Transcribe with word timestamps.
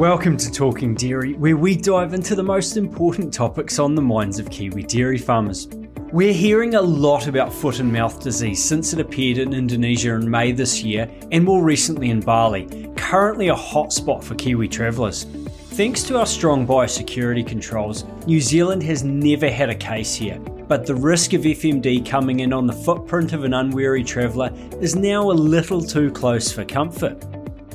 Welcome 0.00 0.38
to 0.38 0.50
Talking 0.50 0.94
Dairy, 0.94 1.34
where 1.34 1.58
we 1.58 1.76
dive 1.76 2.14
into 2.14 2.34
the 2.34 2.42
most 2.42 2.78
important 2.78 3.34
topics 3.34 3.78
on 3.78 3.94
the 3.94 4.00
minds 4.00 4.38
of 4.38 4.48
Kiwi 4.48 4.84
dairy 4.84 5.18
farmers. 5.18 5.68
We're 6.10 6.32
hearing 6.32 6.74
a 6.74 6.80
lot 6.80 7.26
about 7.26 7.52
foot 7.52 7.80
and 7.80 7.92
mouth 7.92 8.18
disease 8.18 8.64
since 8.64 8.94
it 8.94 8.98
appeared 8.98 9.36
in 9.36 9.52
Indonesia 9.52 10.14
in 10.14 10.30
May 10.30 10.52
this 10.52 10.82
year 10.82 11.06
and 11.32 11.44
more 11.44 11.62
recently 11.62 12.08
in 12.08 12.20
Bali, 12.20 12.90
currently 12.96 13.48
a 13.48 13.54
hotspot 13.54 14.24
for 14.24 14.34
Kiwi 14.36 14.68
travellers. 14.68 15.24
Thanks 15.72 16.02
to 16.04 16.18
our 16.18 16.24
strong 16.24 16.66
biosecurity 16.66 17.46
controls, 17.46 18.04
New 18.26 18.40
Zealand 18.40 18.82
has 18.84 19.04
never 19.04 19.50
had 19.50 19.68
a 19.68 19.74
case 19.74 20.14
here, 20.14 20.38
but 20.38 20.86
the 20.86 20.94
risk 20.94 21.34
of 21.34 21.42
FMD 21.42 22.08
coming 22.08 22.40
in 22.40 22.54
on 22.54 22.66
the 22.66 22.72
footprint 22.72 23.34
of 23.34 23.44
an 23.44 23.52
unwary 23.52 24.02
traveller 24.02 24.50
is 24.80 24.96
now 24.96 25.30
a 25.30 25.32
little 25.32 25.82
too 25.82 26.10
close 26.10 26.50
for 26.50 26.64
comfort. 26.64 27.22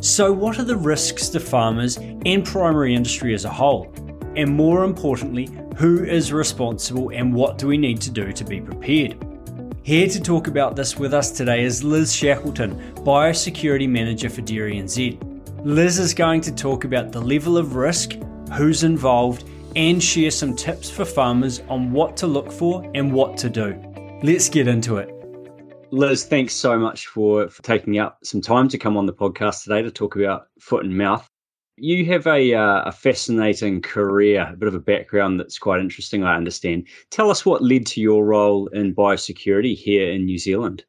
So, 0.02 0.32
what 0.32 0.59
are 0.59 0.64
the 0.64 0.75
risks 0.75 1.30
to 1.30 1.39
farmers 1.39 1.98
and 1.98 2.45
primary 2.45 2.94
industry 2.95 3.34
as 3.34 3.45
a 3.45 3.49
whole? 3.49 3.91
And 4.35 4.49
more 4.49 4.84
importantly, 4.84 5.49
who 5.77 6.04
is 6.04 6.34
responsible 6.34 7.09
and 7.09 7.34
what 7.34 7.58
do 7.58 7.68
we 7.68 7.77
need 7.77 8.02
to 8.02 8.12
do 8.12 8.31
to 8.34 8.44
be 8.44 8.62
prepared? 8.62 9.18
Here 9.84 10.08
to 10.08 10.20
talk 10.20 10.48
about 10.48 10.76
this 10.76 10.98
with 10.98 11.13
us 11.13 11.31
today 11.31 11.63
is 11.63 11.84
Liz 11.84 12.13
Shackleton, 12.13 12.76
Biosecurity 13.04 13.88
Manager 13.88 14.30
for 14.30 14.41
Dairy 14.41 14.76
NZ. 14.76 15.63
Liz 15.63 15.99
is 15.99 16.13
going 16.13 16.41
to 16.41 16.52
talk 16.52 16.84
about 16.84 17.12
the 17.12 17.21
level 17.21 17.57
of 17.57 17.76
risk, 17.76 18.13
who's 18.54 18.84
involved, 18.84 19.46
and 19.76 20.04
share 20.04 20.32
some 20.32 20.55
tips 20.55 20.90
for 20.90 21.05
farmers 21.05 21.62
on 21.70 21.91
what 21.91 22.18
to 22.18 22.27
look 22.27 22.52
for 22.52 22.90
and 22.96 23.13
what 23.13 23.38
to 23.38 23.49
do. 23.49 23.80
Let's 24.23 24.49
get 24.49 24.68
into 24.68 24.98
it. 24.98 25.15
Liz, 25.95 26.26
thanks 26.26 26.54
so 26.54 26.77
much 26.77 27.08
for, 27.08 27.48
for 27.48 27.63
taking 27.63 27.98
out 27.98 28.17
some 28.22 28.41
time 28.41 28.67
to 28.67 28.77
come 28.77 28.98
on 28.98 29.05
the 29.05 29.13
podcast 29.13 29.63
today 29.63 29.81
to 29.81 29.90
talk 29.90 30.18
about 30.18 30.48
foot 30.59 30.84
and 30.84 30.98
mouth. 30.98 31.26
You 31.77 32.05
have 32.08 32.27
a, 32.27 32.54
uh, 32.54 32.81
a 32.84 32.91
fascinating 32.91 33.81
career, 33.81 34.49
a 34.52 34.58
bit 34.58 34.68
of 34.68 34.76
a 34.76 34.80
background 34.80 35.40
that's 35.40 35.57
quite 35.57 35.79
interesting, 35.79 36.26
I 36.26 36.35
understand. 36.35 36.90
Tell 37.12 37.32
us 37.32 37.46
what 37.46 37.63
led 37.63 37.85
to 37.88 38.01
your 38.01 38.26
role 38.26 38.68
in 38.68 38.93
biosecurity 38.93 39.73
here 39.73 40.12
in 40.12 40.26
New 40.26 40.38
Zealand. 40.38 40.84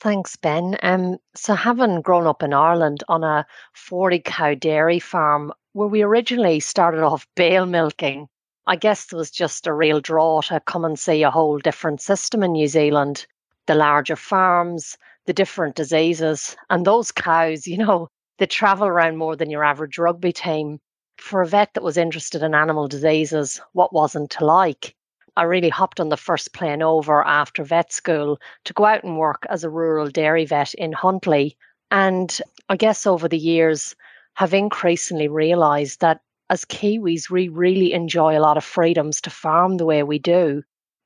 Thanks, 0.00 0.34
Ben. 0.36 0.78
Um, 0.82 1.18
so, 1.34 1.54
having 1.54 2.00
grown 2.00 2.26
up 2.26 2.42
in 2.42 2.54
Ireland 2.54 3.04
on 3.08 3.22
a 3.24 3.44
40 3.74 4.20
cow 4.20 4.54
dairy 4.54 4.98
farm 4.98 5.52
where 5.74 5.88
we 5.88 6.00
originally 6.00 6.58
started 6.58 7.02
off 7.02 7.26
bale 7.36 7.66
milking, 7.66 8.28
I 8.66 8.76
guess 8.76 9.06
there 9.06 9.18
was 9.18 9.30
just 9.30 9.66
a 9.66 9.74
real 9.74 10.00
draw 10.00 10.40
to 10.42 10.58
come 10.60 10.86
and 10.86 10.98
see 10.98 11.22
a 11.22 11.30
whole 11.30 11.58
different 11.58 12.00
system 12.00 12.42
in 12.42 12.52
New 12.52 12.66
Zealand. 12.66 13.26
The 13.66 13.74
larger 13.74 14.16
farms, 14.16 14.96
the 15.26 15.32
different 15.32 15.76
diseases, 15.76 16.56
and 16.70 16.84
those 16.84 17.12
cows, 17.12 17.66
you 17.66 17.78
know, 17.78 18.08
they 18.38 18.46
travel 18.46 18.86
around 18.86 19.18
more 19.18 19.36
than 19.36 19.50
your 19.50 19.64
average 19.64 19.98
rugby 19.98 20.32
team. 20.32 20.80
For 21.18 21.42
a 21.42 21.46
vet 21.46 21.74
that 21.74 21.82
was 21.82 21.96
interested 21.96 22.42
in 22.42 22.54
animal 22.54 22.88
diseases, 22.88 23.60
what 23.72 23.92
wasn't 23.92 24.30
to 24.32 24.44
like? 24.44 24.94
I 25.36 25.44
really 25.44 25.68
hopped 25.68 26.00
on 26.00 26.08
the 26.08 26.16
first 26.16 26.52
plane 26.52 26.82
over 26.82 27.22
after 27.24 27.64
vet 27.64 27.92
school 27.92 28.38
to 28.64 28.72
go 28.72 28.84
out 28.84 29.04
and 29.04 29.16
work 29.16 29.46
as 29.48 29.64
a 29.64 29.70
rural 29.70 30.08
dairy 30.08 30.44
vet 30.44 30.74
in 30.74 30.92
Huntly. 30.92 31.56
And 31.90 32.36
I 32.68 32.76
guess 32.76 33.06
over 33.06 33.28
the 33.28 33.38
years, 33.38 33.94
have 34.34 34.54
increasingly 34.54 35.28
realised 35.28 36.00
that 36.00 36.20
as 36.50 36.64
Kiwis, 36.64 37.30
we 37.30 37.48
really 37.48 37.92
enjoy 37.92 38.38
a 38.38 38.40
lot 38.40 38.56
of 38.56 38.64
freedoms 38.64 39.20
to 39.22 39.30
farm 39.30 39.76
the 39.76 39.86
way 39.86 40.02
we 40.02 40.18
do. 40.18 40.62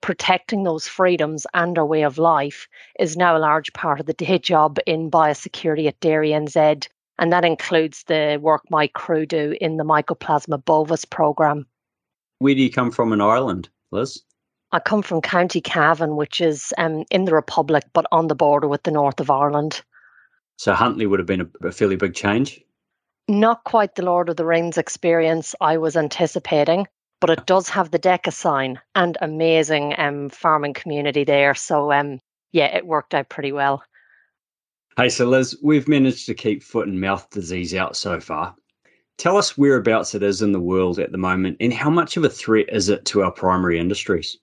Protecting 0.07 0.63
those 0.63 0.87
freedoms 0.87 1.49
and 1.53 1.77
our 1.77 1.85
way 1.85 2.03
of 2.03 2.17
life 2.17 2.69
is 2.97 3.17
now 3.17 3.37
a 3.37 3.41
large 3.41 3.73
part 3.73 3.99
of 3.99 4.07
the 4.07 4.13
day 4.13 4.39
job 4.53 4.79
in 4.87 5.11
biosecurity 5.11 5.89
at 5.89 5.99
Dairy 5.99 6.31
NZ 6.31 6.87
and 7.19 7.33
that 7.33 7.45
includes 7.45 8.05
the 8.05 8.39
work 8.41 8.63
my 8.71 8.87
crew 8.87 9.27
do 9.27 9.57
in 9.61 9.79
the 9.79 9.85
Mycoplasma 9.85 10.65
bovis 10.65 11.05
program. 11.05 11.67
Where 12.39 12.55
do 12.55 12.63
you 12.63 12.71
come 12.71 12.93
from 12.93 13.13
in 13.13 13.21
Ireland, 13.21 13.69
Liz? 13.91 14.23
I 14.71 14.79
come 14.79 15.03
from 15.03 15.23
County 15.23 15.61
Cavan, 15.61 16.15
which 16.15 16.41
is 16.41 16.73
um, 16.79 17.05
in 17.11 17.25
the 17.25 17.35
Republic, 17.35 17.83
but 17.93 18.07
on 18.13 18.29
the 18.29 18.37
border 18.37 18.69
with 18.69 18.85
the 18.85 18.93
north 18.93 19.19
of 19.19 19.29
Ireland. 19.29 19.83
So 20.57 20.73
Huntly 20.73 21.07
would 21.07 21.19
have 21.19 21.27
been 21.27 21.41
a, 21.41 21.67
a 21.67 21.73
fairly 21.73 21.97
big 21.97 22.15
change? 22.15 22.61
Not 23.27 23.65
quite 23.65 23.97
the 23.97 24.05
Lord 24.05 24.29
of 24.29 24.37
the 24.37 24.45
Rings 24.45 24.79
experience 24.79 25.55
I 25.61 25.79
was 25.79 25.97
anticipating, 25.97 26.87
but 27.21 27.31
it 27.31 27.47
does 27.47 27.69
have 27.69 27.91
the 27.91 27.99
DECA 27.99 28.33
sign 28.33 28.81
and 28.95 29.17
amazing 29.21 29.95
um, 29.99 30.29
farming 30.29 30.75
community 30.75 31.25
there. 31.25 31.55
So 31.55 31.93
um, 31.93 32.21
yeah, 32.53 32.77
it 32.77 32.87
worked 32.87 33.15
out 33.15 33.29
pretty 33.29 33.53
well. 33.53 33.83
Hey, 34.97 35.09
so 35.09 35.27
Liz, 35.27 35.59
we've 35.63 35.89
managed 35.89 36.27
to 36.27 36.35
keep 36.35 36.63
foot 36.63 36.89
and 36.89 37.01
mouth 37.01 37.29
disease 37.31 37.75
out 37.75 37.97
so 37.97 38.19
far. 38.19 38.55
Tell 39.19 39.37
us 39.37 39.57
whereabouts 39.57 40.15
it 40.15 40.23
is 40.23 40.43
in 40.43 40.53
the 40.53 40.61
world 40.61 40.99
at 40.99 41.13
the 41.13 41.19
moment 41.19 41.57
and 41.61 41.73
how 41.73 41.91
much 41.91 42.17
of 42.17 42.25
a 42.25 42.29
threat 42.29 42.67
is 42.71 42.89
it 42.89 43.05
to 43.07 43.23
our 43.23 43.31
primary 43.31 43.79
industries? 43.79 44.37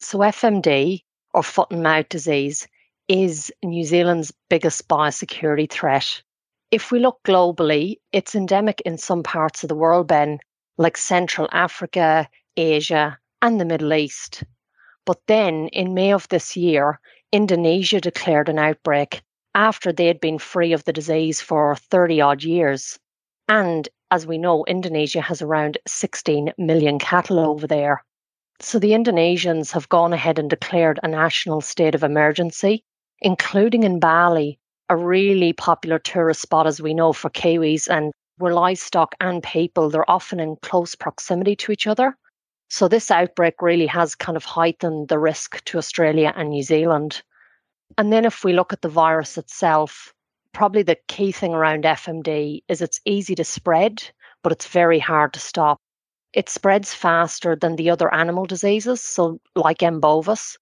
So, 0.00 0.18
FMD, 0.18 1.02
or 1.32 1.42
foot 1.42 1.70
and 1.70 1.82
mouth 1.82 2.08
disease, 2.08 2.66
is 3.08 3.52
New 3.62 3.84
Zealand's 3.84 4.32
biggest 4.50 4.88
biosecurity 4.88 5.70
threat. 5.70 6.22
If 6.70 6.90
we 6.90 6.98
look 6.98 7.20
globally, 7.24 7.98
it's 8.12 8.34
endemic 8.34 8.80
in 8.82 8.98
some 8.98 9.22
parts 9.22 9.62
of 9.62 9.68
the 9.68 9.76
world, 9.76 10.08
Ben, 10.08 10.40
like 10.78 10.96
Central 10.96 11.48
Africa, 11.52 12.28
Asia, 12.56 13.18
and 13.42 13.60
the 13.60 13.64
Middle 13.64 13.92
East. 13.94 14.42
But 15.06 15.20
then 15.26 15.68
in 15.68 15.94
May 15.94 16.12
of 16.12 16.28
this 16.28 16.56
year, 16.56 17.00
Indonesia 17.32 18.00
declared 18.00 18.48
an 18.48 18.58
outbreak 18.58 19.22
after 19.54 19.92
they 19.92 20.06
had 20.06 20.20
been 20.20 20.38
free 20.38 20.72
of 20.72 20.84
the 20.84 20.92
disease 20.92 21.40
for 21.40 21.76
30 21.76 22.20
odd 22.20 22.42
years. 22.42 22.98
And 23.48 23.88
as 24.10 24.26
we 24.26 24.38
know, 24.38 24.64
Indonesia 24.64 25.20
has 25.20 25.42
around 25.42 25.78
16 25.86 26.52
million 26.56 26.98
cattle 26.98 27.38
over 27.38 27.66
there. 27.66 28.04
So 28.60 28.78
the 28.78 28.92
Indonesians 28.92 29.72
have 29.72 29.88
gone 29.88 30.12
ahead 30.12 30.38
and 30.38 30.48
declared 30.48 31.00
a 31.02 31.08
national 31.08 31.60
state 31.60 31.94
of 31.94 32.04
emergency, 32.04 32.84
including 33.20 33.82
in 33.82 33.98
Bali, 33.98 34.58
a 34.88 34.96
really 34.96 35.52
popular 35.52 35.98
tourist 35.98 36.42
spot, 36.42 36.66
as 36.66 36.80
we 36.80 36.94
know, 36.94 37.12
for 37.12 37.30
Kiwis, 37.30 37.88
and 37.88 38.12
where 38.38 38.54
livestock 38.54 39.14
and 39.20 39.42
people, 39.42 39.90
they're 39.90 40.10
often 40.10 40.40
in 40.40 40.56
close 40.56 40.94
proximity 40.94 41.56
to 41.56 41.72
each 41.72 41.86
other. 41.86 42.16
So 42.68 42.88
this 42.88 43.10
outbreak 43.10 43.62
really 43.62 43.86
has 43.86 44.14
kind 44.14 44.36
of 44.36 44.44
heightened 44.44 45.08
the 45.08 45.18
risk 45.18 45.62
to 45.66 45.78
Australia 45.78 46.32
and 46.34 46.50
New 46.50 46.62
Zealand. 46.62 47.22
And 47.96 48.12
then 48.12 48.24
if 48.24 48.42
we 48.42 48.52
look 48.52 48.72
at 48.72 48.82
the 48.82 48.88
virus 48.88 49.38
itself, 49.38 50.12
probably 50.52 50.82
the 50.82 50.96
key 51.08 51.30
thing 51.30 51.54
around 51.54 51.84
FMD 51.84 52.62
is 52.68 52.80
it's 52.80 53.00
easy 53.04 53.34
to 53.34 53.44
spread, 53.44 54.02
but 54.42 54.52
it's 54.52 54.66
very 54.66 54.98
hard 54.98 55.32
to 55.34 55.40
stop. 55.40 55.78
It 56.32 56.48
spreads 56.48 56.92
faster 56.92 57.54
than 57.54 57.76
the 57.76 57.90
other 57.90 58.12
animal 58.12 58.44
diseases, 58.44 59.00
so 59.00 59.40
like 59.54 59.82
M. 59.82 60.00
bovis, 60.00 60.56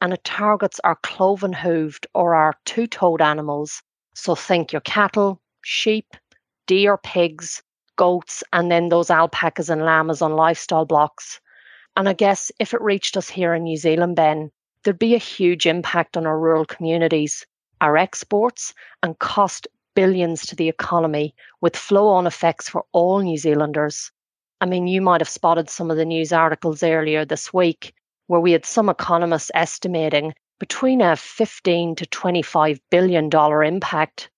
and 0.00 0.14
it 0.14 0.24
targets 0.24 0.80
our 0.84 0.96
cloven 1.02 1.52
hooved 1.52 2.06
or 2.14 2.34
our 2.34 2.54
two 2.64 2.86
toed 2.86 3.20
animals. 3.20 3.82
So 4.14 4.34
think 4.34 4.72
your 4.72 4.80
cattle, 4.80 5.42
sheep, 5.62 6.06
deer, 6.68 6.96
pigs, 6.96 7.60
goats, 7.96 8.44
and 8.52 8.70
then 8.70 8.88
those 8.88 9.10
alpacas 9.10 9.68
and 9.68 9.82
llamas 9.84 10.22
on 10.22 10.36
lifestyle 10.36 10.84
blocks. 10.84 11.40
And 11.96 12.08
I 12.08 12.12
guess 12.12 12.52
if 12.60 12.72
it 12.72 12.80
reached 12.80 13.16
us 13.16 13.28
here 13.28 13.52
in 13.54 13.64
New 13.64 13.76
Zealand, 13.76 14.14
Ben, 14.14 14.52
there'd 14.84 15.00
be 15.00 15.16
a 15.16 15.18
huge 15.18 15.66
impact 15.66 16.16
on 16.16 16.26
our 16.26 16.38
rural 16.38 16.64
communities, 16.64 17.44
our 17.80 17.96
exports, 17.96 18.72
and 19.02 19.18
cost 19.18 19.66
billions 19.96 20.46
to 20.46 20.54
the 20.54 20.68
economy 20.68 21.34
with 21.60 21.74
flow 21.74 22.06
on 22.06 22.24
effects 22.24 22.68
for 22.68 22.84
all 22.92 23.18
New 23.18 23.36
Zealanders. 23.36 24.12
I 24.60 24.66
mean, 24.66 24.86
you 24.86 25.02
might 25.02 25.20
have 25.20 25.28
spotted 25.28 25.68
some 25.68 25.90
of 25.90 25.96
the 25.96 26.04
news 26.04 26.32
articles 26.32 26.84
earlier 26.84 27.24
this 27.24 27.52
week 27.52 27.92
where 28.28 28.40
we 28.40 28.52
had 28.52 28.64
some 28.64 28.88
economists 28.88 29.50
estimating 29.54 30.34
between 30.60 31.00
a 31.00 31.16
15 31.16 31.96
to 31.96 32.06
25 32.06 32.80
billion 32.90 33.28
dollar 33.28 33.64
impact. 33.64 34.30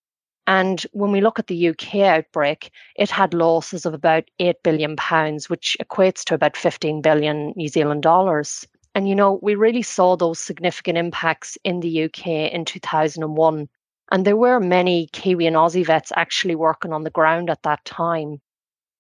And 0.51 0.85
when 0.91 1.13
we 1.13 1.21
look 1.21 1.39
at 1.39 1.47
the 1.47 1.69
UK 1.69 1.95
outbreak, 2.01 2.73
it 2.97 3.09
had 3.09 3.35
losses 3.35 3.87
of 3.87 3.95
about 3.95 4.25
8 4.41 4.61
billion 4.65 4.97
pounds, 4.97 5.49
which 5.49 5.77
equates 5.81 6.25
to 6.25 6.35
about 6.35 6.57
15 6.57 7.03
billion 7.03 7.53
New 7.55 7.69
Zealand 7.69 8.03
dollars. 8.03 8.67
And, 8.97 9.09
you 9.09 9.15
know, 9.15 9.39
we 9.43 9.55
really 9.55 9.83
saw 9.83 10.17
those 10.17 10.41
significant 10.41 10.99
impacts 10.99 11.57
in 11.63 11.79
the 11.79 12.03
UK 12.03 12.27
in 12.53 12.65
2001. 12.65 13.69
And 14.11 14.25
there 14.25 14.37
were 14.37 14.59
many 14.59 15.07
Kiwi 15.13 15.47
and 15.47 15.55
Aussie 15.55 15.87
vets 15.87 16.11
actually 16.17 16.57
working 16.57 16.93
on 16.93 17.05
the 17.05 17.11
ground 17.11 17.49
at 17.49 17.63
that 17.63 17.85
time. 17.85 18.41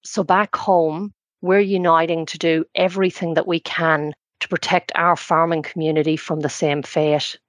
So 0.04 0.22
back 0.22 0.54
home, 0.54 1.12
we're 1.42 1.58
uniting 1.58 2.26
to 2.26 2.38
do 2.38 2.64
everything 2.76 3.34
that 3.34 3.48
we 3.48 3.58
can 3.58 4.12
to 4.38 4.48
protect 4.48 4.92
our 4.94 5.16
farming 5.16 5.62
community 5.62 6.16
from 6.16 6.38
the 6.38 6.48
same 6.48 6.84
fate. 6.84 7.40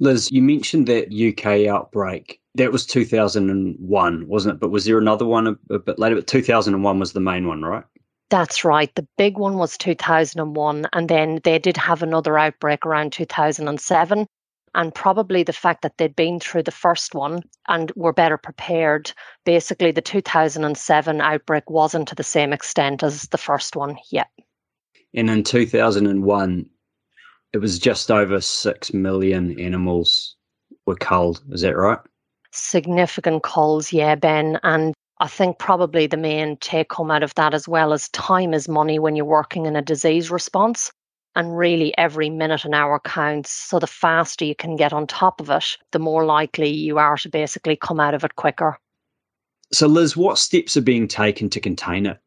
Liz, 0.00 0.30
you 0.32 0.42
mentioned 0.42 0.86
that 0.88 1.12
UK 1.12 1.68
outbreak. 1.68 2.40
That 2.54 2.72
was 2.72 2.86
2001, 2.86 4.26
wasn't 4.26 4.54
it? 4.54 4.60
But 4.60 4.70
was 4.70 4.86
there 4.86 4.98
another 4.98 5.26
one 5.26 5.46
a, 5.46 5.74
a 5.74 5.78
bit 5.78 5.98
later? 5.98 6.16
But 6.16 6.26
2001 6.26 6.98
was 6.98 7.12
the 7.12 7.20
main 7.20 7.46
one, 7.46 7.62
right? 7.62 7.84
That's 8.30 8.64
right. 8.64 8.92
The 8.94 9.06
big 9.18 9.38
one 9.38 9.56
was 9.58 9.76
2001. 9.76 10.86
And 10.92 11.08
then 11.08 11.40
they 11.44 11.58
did 11.58 11.76
have 11.76 12.02
another 12.02 12.38
outbreak 12.38 12.86
around 12.86 13.12
2007. 13.12 14.26
and 14.74 14.94
probably 14.94 15.42
the 15.42 15.52
fact 15.52 15.82
that 15.82 15.98
they'd 15.98 16.14
been 16.16 16.38
through 16.40 16.62
the 16.62 16.70
first 16.70 17.14
one 17.14 17.42
and 17.68 17.92
were 17.96 18.12
better 18.12 18.38
prepared. 18.38 19.12
Basically, 19.44 19.90
the 19.90 20.00
2007 20.00 21.20
outbreak 21.20 21.68
wasn't 21.68 22.08
to 22.08 22.14
the 22.14 22.22
same 22.22 22.52
extent 22.52 23.02
as 23.02 23.22
the 23.24 23.38
first 23.38 23.76
one 23.76 23.96
yet. 24.10 24.28
And 25.12 25.28
in 25.28 25.42
2001, 25.42 26.66
it 27.52 27.58
was 27.58 27.78
just 27.78 28.10
over 28.10 28.40
6 28.40 28.94
million 28.94 29.58
animals 29.58 30.36
were 30.86 30.96
culled. 30.96 31.42
Is 31.50 31.62
that 31.62 31.76
right? 31.76 31.98
Significant 32.52 33.42
culls, 33.42 33.92
yeah, 33.92 34.14
Ben. 34.14 34.58
And 34.62 34.94
I 35.18 35.28
think 35.28 35.58
probably 35.58 36.06
the 36.06 36.16
main 36.16 36.56
take 36.58 36.92
home 36.92 37.10
out 37.10 37.22
of 37.22 37.34
that 37.34 37.54
as 37.54 37.68
well 37.68 37.92
is 37.92 38.08
time 38.10 38.54
is 38.54 38.68
money 38.68 38.98
when 38.98 39.16
you're 39.16 39.24
working 39.24 39.66
in 39.66 39.76
a 39.76 39.82
disease 39.82 40.30
response. 40.30 40.90
And 41.36 41.56
really, 41.56 41.96
every 41.96 42.28
minute 42.28 42.64
and 42.64 42.74
hour 42.74 42.98
counts. 42.98 43.52
So, 43.52 43.78
the 43.78 43.86
faster 43.86 44.44
you 44.44 44.56
can 44.56 44.74
get 44.74 44.92
on 44.92 45.06
top 45.06 45.40
of 45.40 45.48
it, 45.48 45.76
the 45.92 46.00
more 46.00 46.24
likely 46.24 46.68
you 46.68 46.98
are 46.98 47.16
to 47.18 47.28
basically 47.28 47.76
come 47.76 48.00
out 48.00 48.14
of 48.14 48.24
it 48.24 48.34
quicker. 48.34 48.76
So, 49.72 49.86
Liz, 49.86 50.16
what 50.16 50.38
steps 50.38 50.76
are 50.76 50.82
being 50.82 51.06
taken 51.06 51.48
to 51.50 51.60
contain 51.60 52.06
it? 52.06 52.18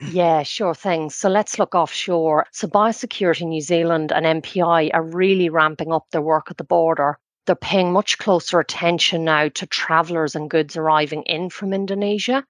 Yeah, 0.00 0.42
sure 0.42 0.74
thing. 0.74 1.08
So 1.10 1.28
let's 1.28 1.58
look 1.58 1.74
offshore. 1.74 2.46
So 2.52 2.66
Biosecurity 2.66 3.46
New 3.46 3.60
Zealand 3.60 4.10
and 4.12 4.26
MPI 4.26 4.90
are 4.92 5.02
really 5.02 5.48
ramping 5.50 5.92
up 5.92 6.06
their 6.10 6.20
work 6.22 6.50
at 6.50 6.56
the 6.56 6.64
border. 6.64 7.18
They're 7.46 7.54
paying 7.54 7.92
much 7.92 8.18
closer 8.18 8.58
attention 8.60 9.24
now 9.24 9.48
to 9.48 9.66
travellers 9.66 10.34
and 10.34 10.50
goods 10.50 10.76
arriving 10.76 11.22
in 11.24 11.48
from 11.50 11.72
Indonesia. 11.72 12.44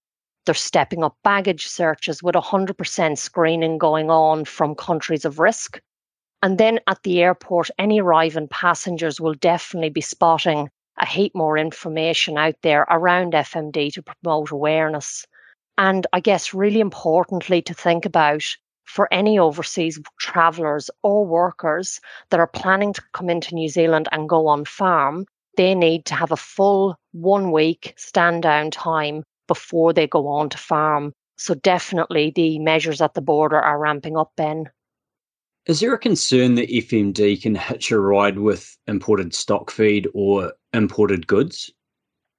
They're 0.47 0.55
stepping 0.55 1.05
up 1.05 1.17
baggage 1.23 1.67
searches 1.67 2.23
with 2.23 2.35
100% 2.35 3.19
screening 3.19 3.77
going 3.79 4.11
on 4.11 4.45
from 4.47 4.75
countries 4.75 5.25
of 5.27 5.39
risk. 5.39 5.81
And 6.43 6.59
then 6.59 6.81
at 6.87 7.03
the 7.03 7.23
airport, 7.23 7.71
any 7.79 8.01
arriving 8.01 8.49
passengers 8.49 9.21
will 9.21 9.35
definitely 9.35 9.91
be 9.91 10.01
spotting 10.01 10.71
a 10.99 11.07
heap 11.07 11.35
more 11.35 11.59
information 11.59 12.39
out 12.39 12.57
there 12.63 12.87
around 12.91 13.35
FMD 13.35 13.93
to 13.93 14.03
promote 14.03 14.51
awareness. 14.51 15.27
And 15.79 16.09
I 16.13 16.19
guess 16.19 16.53
really 16.53 16.81
importantly 16.81 17.63
to 17.63 17.73
think 17.73 18.05
about 18.05 18.43
for 18.85 19.09
any 19.13 19.39
overseas 19.39 20.01
travellers 20.19 20.91
or 21.03 21.25
workers 21.25 22.01
that 22.31 22.41
are 22.41 22.49
planning 22.49 22.93
to 22.95 23.03
come 23.13 23.31
into 23.31 23.55
New 23.55 23.69
Zealand 23.69 24.09
and 24.11 24.29
go 24.29 24.49
on 24.49 24.65
farm, 24.65 25.25
they 25.57 25.75
need 25.75 26.05
to 26.07 26.15
have 26.15 26.33
a 26.33 26.37
full 26.37 26.97
one 27.13 27.53
week 27.53 27.95
stand 27.97 28.43
down 28.43 28.73
time 28.73 29.23
before 29.47 29.93
they 29.93 30.07
go 30.07 30.27
on 30.27 30.49
to 30.49 30.59
farm. 30.59 31.13
So 31.37 31.55
definitely 31.55 32.33
the 32.35 32.59
measures 32.59 33.01
at 33.01 33.15
the 33.15 33.21
border 33.21 33.61
are 33.61 33.79
ramping 33.79 34.17
up, 34.17 34.33
Ben. 34.37 34.71
Is 35.67 35.81
there 35.81 35.95
a 35.95 35.99
concern 35.99 36.55
that 36.57 36.71
FMD 36.71 37.41
can 37.43 37.55
hitch 37.55 37.93
a 37.93 38.01
ride 38.01 38.39
with 38.39 38.77
imported 38.87 39.35
stock 39.35 39.71
feed 39.71 40.09
or 40.15 40.55
imported 40.73 41.27
goods? 41.27 41.71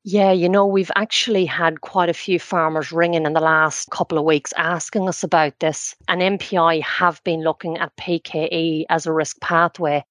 Yeah, 0.04 0.32
you 0.34 0.50
know, 0.50 0.66
we've 0.66 0.92
actually 0.96 1.46
had 1.46 1.82
quite 1.82 2.10
a 2.10 2.14
few 2.14 2.38
farmers 2.40 2.92
ringing 2.92 3.26
in 3.26 3.32
the 3.34 3.40
last 3.40 3.90
couple 3.92 4.18
of 4.18 4.26
weeks 4.26 4.54
asking 4.58 5.08
us 5.08 5.24
about 5.24 5.58
this. 5.60 5.96
And 6.10 6.22
MPI 6.22 6.82
have 6.82 7.24
been 7.24 7.44
looking 7.44 7.78
at 7.78 7.96
PKE 7.96 8.86
as 8.90 9.06
a 9.06 9.14
risk 9.14 9.40
pathway. 9.40 10.04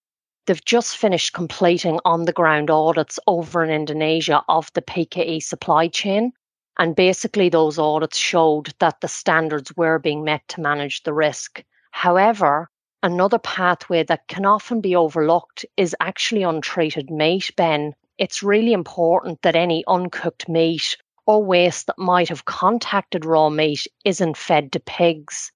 They've 0.47 0.65
just 0.65 0.97
finished 0.97 1.35
completing 1.35 2.01
on 2.07 2.25
the 2.25 2.33
ground 2.33 2.71
audits 2.71 3.19
over 3.27 3.63
in 3.63 3.71
Indonesia 3.71 4.43
of 4.49 4.73
the 4.73 4.81
PKE 4.83 5.43
supply 5.43 5.89
chain. 5.89 6.33
And 6.79 6.97
basically, 6.97 7.51
those 7.51 7.79
audits 7.79 8.17
showed 8.17 8.73
that 8.81 9.01
the 9.03 9.09
standards 9.09 9.71
were 9.77 9.99
being 9.99 10.25
met 10.25 10.49
to 10.49 10.63
manage 10.63 11.03
the 11.03 11.13
risk. 11.13 11.63
However, 11.91 12.71
another 13.03 13.39
pathway 13.39 14.03
that 14.05 14.29
can 14.29 14.47
often 14.47 14.81
be 14.81 14.97
overlooked 14.97 15.67
is 15.77 15.95
actually 16.01 16.43
untreated 16.43 17.11
meat, 17.11 17.51
Ben 17.57 17.95
it's 18.19 18.43
really 18.43 18.73
important 18.73 19.41
that 19.43 19.57
any 19.57 19.85
uncooked 19.87 20.49
meat 20.49 20.97
or 21.27 21.45
waste 21.45 21.87
that 21.87 21.99
might 21.99 22.29
have 22.29 22.45
contacted 22.47 23.25
raw 23.25 23.49
meat 23.49 23.87
isn't 24.05 24.37
fed 24.37 24.73
to 24.73 24.81
pigs. 24.81 25.53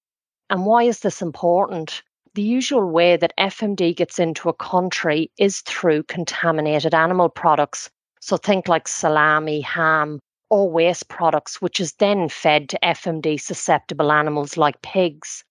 And 0.49 0.65
why 0.67 0.85
is 0.85 1.01
this 1.01 1.23
important? 1.23 2.03
The 2.35 2.43
usual 2.43 2.91
way 2.91 3.17
that 3.17 3.35
FMD 3.39 3.97
gets 3.97 4.19
into 4.19 4.49
a 4.49 4.55
country 4.55 5.31
is 5.39 5.61
through 5.61 6.05
contaminated 6.05 6.95
animal 6.95 7.29
products. 7.29 7.91
So 8.21 8.37
think 8.37 8.69
like 8.69 8.87
salami, 8.87 9.61
ham, 9.61 10.21
or 10.49 10.71
waste 10.71 11.09
products, 11.09 11.61
which 11.63 11.81
is 11.81 11.95
then 11.95 12.29
fed 12.29 12.69
to 12.69 12.79
FMD 12.83 13.41
susceptible 13.41 14.13
animals 14.13 14.57
like 14.57 14.81
pigs. 14.83 15.43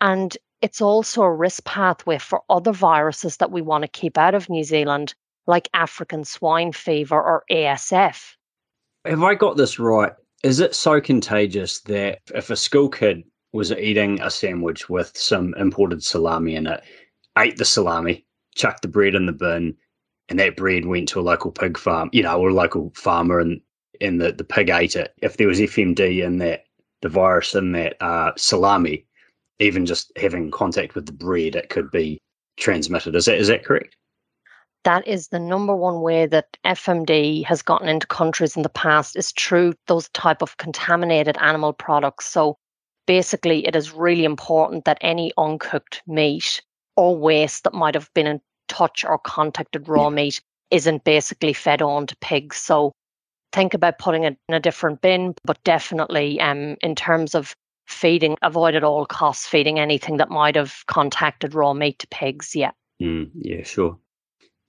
And 0.00 0.36
it's 0.60 0.80
also 0.80 1.22
a 1.22 1.32
risk 1.32 1.64
pathway 1.64 2.18
for 2.18 2.42
other 2.50 2.72
viruses 2.72 3.36
that 3.38 3.50
we 3.50 3.62
want 3.62 3.82
to 3.82 3.88
keep 3.88 4.18
out 4.18 4.34
of 4.34 4.50
New 4.50 4.64
Zealand, 4.64 5.14
like 5.50 5.68
African 5.74 6.24
swine 6.24 6.72
fever 6.72 7.20
or 7.20 7.44
ASF. 7.50 8.34
Have 9.04 9.22
I 9.22 9.34
got 9.34 9.56
this 9.56 9.78
right? 9.78 10.12
Is 10.42 10.60
it 10.60 10.74
so 10.74 11.00
contagious 11.00 11.80
that 11.82 12.20
if 12.34 12.48
a 12.48 12.56
school 12.56 12.88
kid 12.88 13.24
was 13.52 13.72
eating 13.72 14.20
a 14.22 14.30
sandwich 14.30 14.88
with 14.88 15.12
some 15.14 15.54
imported 15.58 16.02
salami 16.02 16.54
in 16.54 16.66
it, 16.66 16.82
ate 17.36 17.56
the 17.58 17.64
salami, 17.64 18.24
chucked 18.54 18.82
the 18.82 18.88
bread 18.88 19.14
in 19.14 19.26
the 19.26 19.32
bin, 19.32 19.76
and 20.28 20.38
that 20.38 20.56
bread 20.56 20.86
went 20.86 21.08
to 21.08 21.20
a 21.20 21.22
local 21.22 21.50
pig 21.50 21.76
farm, 21.76 22.08
you 22.12 22.22
know, 22.22 22.40
or 22.40 22.50
a 22.50 22.54
local 22.54 22.92
farmer, 22.94 23.40
and 23.40 23.60
and 24.00 24.20
the, 24.20 24.32
the 24.32 24.44
pig 24.44 24.70
ate 24.70 24.96
it. 24.96 25.12
If 25.20 25.36
there 25.36 25.48
was 25.48 25.60
FMD 25.60 26.24
in 26.24 26.38
that, 26.38 26.64
the 27.02 27.08
virus 27.08 27.54
in 27.54 27.72
that 27.72 28.00
uh, 28.00 28.32
salami, 28.36 29.04
even 29.58 29.84
just 29.84 30.12
having 30.16 30.50
contact 30.50 30.94
with 30.94 31.06
the 31.06 31.12
bread, 31.12 31.54
it 31.56 31.68
could 31.68 31.90
be 31.90 32.18
transmitted. 32.56 33.14
Is 33.14 33.26
that 33.26 33.38
is 33.38 33.48
that 33.48 33.64
correct? 33.64 33.96
That 34.84 35.06
is 35.06 35.28
the 35.28 35.38
number 35.38 35.74
one 35.74 36.00
way 36.00 36.26
that 36.26 36.56
FMD 36.64 37.44
has 37.44 37.62
gotten 37.62 37.88
into 37.88 38.06
countries 38.06 38.56
in 38.56 38.62
the 38.62 38.68
past 38.68 39.16
is 39.16 39.32
through 39.32 39.74
those 39.86 40.08
type 40.10 40.42
of 40.42 40.56
contaminated 40.56 41.36
animal 41.38 41.72
products. 41.72 42.26
So 42.26 42.56
basically 43.06 43.66
it 43.66 43.76
is 43.76 43.92
really 43.92 44.24
important 44.24 44.84
that 44.84 44.98
any 45.00 45.32
uncooked 45.36 46.02
meat 46.06 46.62
or 46.96 47.16
waste 47.16 47.64
that 47.64 47.74
might 47.74 47.94
have 47.94 48.12
been 48.14 48.26
in 48.26 48.40
touch 48.68 49.04
or 49.04 49.18
contacted 49.18 49.88
raw 49.88 50.10
meat 50.10 50.40
isn't 50.70 51.04
basically 51.04 51.52
fed 51.52 51.82
on 51.82 52.06
to 52.06 52.16
pigs. 52.18 52.56
So 52.56 52.92
think 53.52 53.74
about 53.74 53.98
putting 53.98 54.24
it 54.24 54.36
in 54.48 54.54
a 54.54 54.60
different 54.60 55.00
bin, 55.00 55.34
but 55.44 55.62
definitely 55.64 56.40
um, 56.40 56.76
in 56.82 56.94
terms 56.94 57.34
of 57.34 57.54
feeding, 57.86 58.36
avoid 58.42 58.76
at 58.76 58.84
all 58.84 59.04
costs 59.04 59.46
feeding 59.46 59.78
anything 59.78 60.18
that 60.18 60.30
might 60.30 60.54
have 60.54 60.84
contacted 60.86 61.54
raw 61.54 61.72
meat 61.72 61.98
to 61.98 62.06
pigs. 62.06 62.54
Yeah. 62.54 62.70
Mm, 63.02 63.30
yeah, 63.34 63.64
sure. 63.64 63.98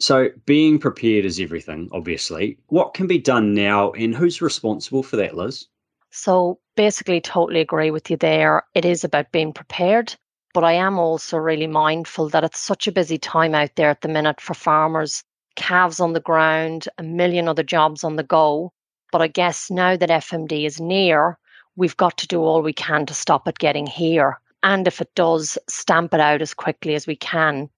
So, 0.01 0.29
being 0.47 0.79
prepared 0.79 1.25
is 1.25 1.39
everything, 1.39 1.87
obviously. 1.91 2.57
What 2.69 2.95
can 2.95 3.05
be 3.05 3.19
done 3.19 3.53
now, 3.53 3.91
and 3.91 4.15
who's 4.15 4.41
responsible 4.41 5.03
for 5.03 5.15
that, 5.17 5.37
Liz? 5.37 5.67
So, 6.09 6.57
basically, 6.75 7.21
totally 7.21 7.59
agree 7.59 7.91
with 7.91 8.09
you 8.09 8.17
there. 8.17 8.63
It 8.73 8.83
is 8.83 9.03
about 9.03 9.31
being 9.31 9.53
prepared, 9.53 10.15
but 10.55 10.63
I 10.63 10.73
am 10.73 10.97
also 10.97 11.37
really 11.37 11.67
mindful 11.67 12.29
that 12.29 12.43
it's 12.43 12.59
such 12.59 12.87
a 12.87 12.91
busy 12.91 13.19
time 13.19 13.53
out 13.53 13.75
there 13.75 13.91
at 13.91 14.01
the 14.01 14.07
minute 14.07 14.41
for 14.41 14.55
farmers, 14.55 15.23
calves 15.55 15.99
on 15.99 16.13
the 16.13 16.19
ground, 16.19 16.87
a 16.97 17.03
million 17.03 17.47
other 17.47 17.61
jobs 17.61 18.03
on 18.03 18.15
the 18.15 18.23
go. 18.23 18.73
But 19.11 19.21
I 19.21 19.27
guess 19.27 19.69
now 19.69 19.97
that 19.97 20.09
FMD 20.09 20.65
is 20.65 20.81
near, 20.81 21.37
we've 21.75 21.97
got 21.97 22.17
to 22.17 22.27
do 22.27 22.41
all 22.41 22.63
we 22.63 22.73
can 22.73 23.05
to 23.05 23.13
stop 23.13 23.47
it 23.47 23.59
getting 23.59 23.85
here. 23.85 24.39
And 24.63 24.87
if 24.87 24.99
it 24.99 25.13
does, 25.13 25.59
stamp 25.69 26.15
it 26.15 26.19
out 26.19 26.41
as 26.41 26.55
quickly 26.55 26.95
as 26.95 27.05
we 27.05 27.15
can 27.15 27.69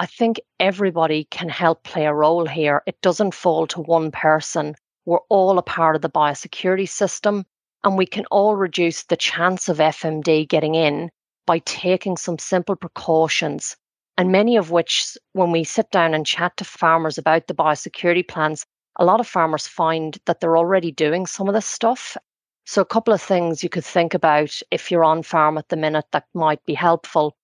I 0.00 0.06
think 0.06 0.40
everybody 0.58 1.24
can 1.30 1.48
help 1.48 1.84
play 1.84 2.06
a 2.06 2.12
role 2.12 2.48
here. 2.48 2.82
It 2.84 3.00
doesn't 3.00 3.32
fall 3.32 3.68
to 3.68 3.80
one 3.80 4.10
person. 4.10 4.74
We're 5.04 5.20
all 5.28 5.56
a 5.56 5.62
part 5.62 5.94
of 5.94 6.02
the 6.02 6.10
biosecurity 6.10 6.88
system, 6.88 7.44
and 7.84 7.96
we 7.96 8.04
can 8.04 8.26
all 8.26 8.56
reduce 8.56 9.04
the 9.04 9.16
chance 9.16 9.68
of 9.68 9.78
FMD 9.78 10.48
getting 10.48 10.74
in 10.74 11.10
by 11.46 11.60
taking 11.60 12.16
some 12.16 12.38
simple 12.38 12.74
precautions. 12.74 13.76
And 14.18 14.32
many 14.32 14.56
of 14.56 14.72
which, 14.72 15.16
when 15.32 15.52
we 15.52 15.62
sit 15.62 15.92
down 15.92 16.12
and 16.12 16.26
chat 16.26 16.56
to 16.56 16.64
farmers 16.64 17.16
about 17.16 17.46
the 17.46 17.54
biosecurity 17.54 18.26
plans, 18.26 18.66
a 18.98 19.04
lot 19.04 19.20
of 19.20 19.28
farmers 19.28 19.68
find 19.68 20.18
that 20.26 20.40
they're 20.40 20.56
already 20.56 20.90
doing 20.90 21.24
some 21.24 21.46
of 21.46 21.54
this 21.54 21.66
stuff. 21.66 22.16
So, 22.64 22.82
a 22.82 22.86
couple 22.86 23.14
of 23.14 23.22
things 23.22 23.62
you 23.62 23.68
could 23.68 23.84
think 23.84 24.12
about 24.12 24.58
if 24.72 24.90
you're 24.90 25.04
on 25.04 25.22
farm 25.22 25.56
at 25.56 25.68
the 25.68 25.76
minute 25.76 26.06
that 26.10 26.26
might 26.34 26.64
be 26.64 26.74
helpful. 26.74 27.36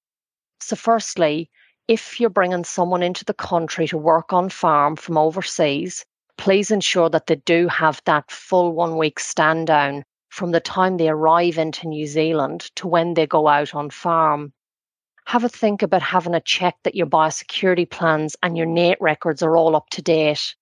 So, 0.60 0.74
firstly, 0.74 1.48
if 1.90 2.20
you're 2.20 2.30
bringing 2.30 2.62
someone 2.62 3.02
into 3.02 3.24
the 3.24 3.34
country 3.34 3.84
to 3.88 3.98
work 3.98 4.32
on 4.32 4.48
farm 4.48 4.94
from 4.94 5.18
overseas, 5.18 6.06
please 6.38 6.70
ensure 6.70 7.10
that 7.10 7.26
they 7.26 7.34
do 7.34 7.66
have 7.66 8.00
that 8.04 8.30
full 8.30 8.72
one 8.72 8.96
week 8.96 9.18
stand 9.18 9.66
down 9.66 10.04
from 10.28 10.52
the 10.52 10.60
time 10.60 10.98
they 10.98 11.08
arrive 11.08 11.58
into 11.58 11.88
New 11.88 12.06
Zealand 12.06 12.70
to 12.76 12.86
when 12.86 13.14
they 13.14 13.26
go 13.26 13.48
out 13.48 13.74
on 13.74 13.90
farm. 13.90 14.52
Have 15.26 15.42
a 15.42 15.48
think 15.48 15.82
about 15.82 16.00
having 16.00 16.32
a 16.32 16.40
check 16.40 16.76
that 16.84 16.94
your 16.94 17.08
biosecurity 17.08 17.90
plans 17.90 18.36
and 18.40 18.56
your 18.56 18.66
NAIT 18.66 18.98
records 19.00 19.42
are 19.42 19.56
all 19.56 19.74
up 19.74 19.90
to 19.90 20.00
date. 20.00 20.54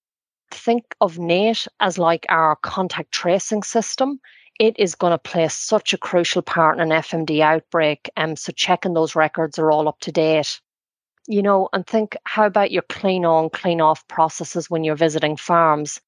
Think 0.51 0.95
of 1.03 1.19
NAIT 1.19 1.69
as 1.79 1.99
like 1.99 2.25
our 2.31 2.57
contact 2.57 3.13
tracing 3.13 3.65
system. 3.65 4.19
It 4.59 4.79
is 4.79 4.95
going 4.95 5.11
to 5.11 5.19
play 5.19 5.47
such 5.49 5.93
a 5.93 5.99
crucial 5.99 6.41
part 6.41 6.79
in 6.79 6.91
an 6.91 7.03
FMD 7.03 7.41
outbreak, 7.41 8.09
um, 8.17 8.35
so 8.35 8.51
checking 8.51 8.95
those 8.95 9.15
records 9.15 9.59
are 9.59 9.71
all 9.71 9.89
up 9.89 10.01
to 10.01 10.11
date. 10.11 10.59
You 11.29 11.43
know, 11.43 11.69
and 11.75 11.87
think 11.87 12.17
how 12.25 12.47
about 12.47 12.73
your 12.73 12.83
clean 12.89 13.27
on, 13.27 13.51
clean 13.51 13.83
off 13.83 14.09
processes 14.09 14.71
when 14.71 14.83
you're 14.83 14.97
visiting 14.97 15.37
farms? 15.37 16.01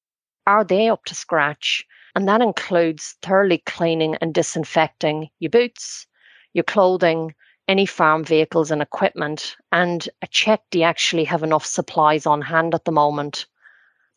Are 0.47 0.63
they 0.63 0.89
up 0.89 1.05
to 1.05 1.15
scratch? 1.15 1.85
And 2.15 2.27
that 2.27 2.41
includes 2.41 3.15
thoroughly 3.21 3.59
cleaning 3.59 4.15
and 4.15 4.33
disinfecting 4.33 5.29
your 5.39 5.51
boots, 5.51 6.07
your 6.53 6.63
clothing, 6.63 7.35
any 7.67 7.85
farm 7.85 8.25
vehicles 8.25 8.71
and 8.71 8.81
equipment, 8.81 9.55
and 9.71 10.09
a 10.23 10.27
check 10.27 10.61
do 10.71 10.79
you 10.79 10.85
actually 10.85 11.23
have 11.25 11.43
enough 11.43 11.65
supplies 11.65 12.25
on 12.25 12.41
hand 12.41 12.73
at 12.73 12.83
the 12.83 12.91
moment? 12.91 13.45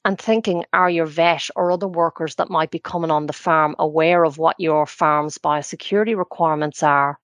And 0.07 0.19
thinking, 0.19 0.65
are 0.73 0.91
your 0.91 1.07
vet 1.07 1.49
or 1.55 1.71
other 1.71 1.87
workers 1.87 2.35
that 2.37 2.51
might 2.51 2.71
be 2.71 2.79
coming 2.79 3.11
on 3.11 3.27
the 3.27 3.33
farm 3.33 3.77
aware 3.79 4.25
of 4.25 4.39
what 4.39 4.59
your 4.59 4.87
farm's 4.87 5.39
biosecurity 5.39 6.17
requirements 6.17 6.83
are? 6.83 7.21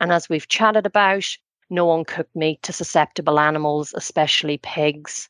And 0.00 0.10
as 0.10 0.28
we've 0.28 0.48
chatted 0.48 0.86
about, 0.86 1.24
no 1.70 1.92
uncooked 1.92 2.34
meat 2.34 2.62
to 2.64 2.72
susceptible 2.72 3.38
animals, 3.38 3.94
especially 3.94 4.58
pigs. 4.58 5.28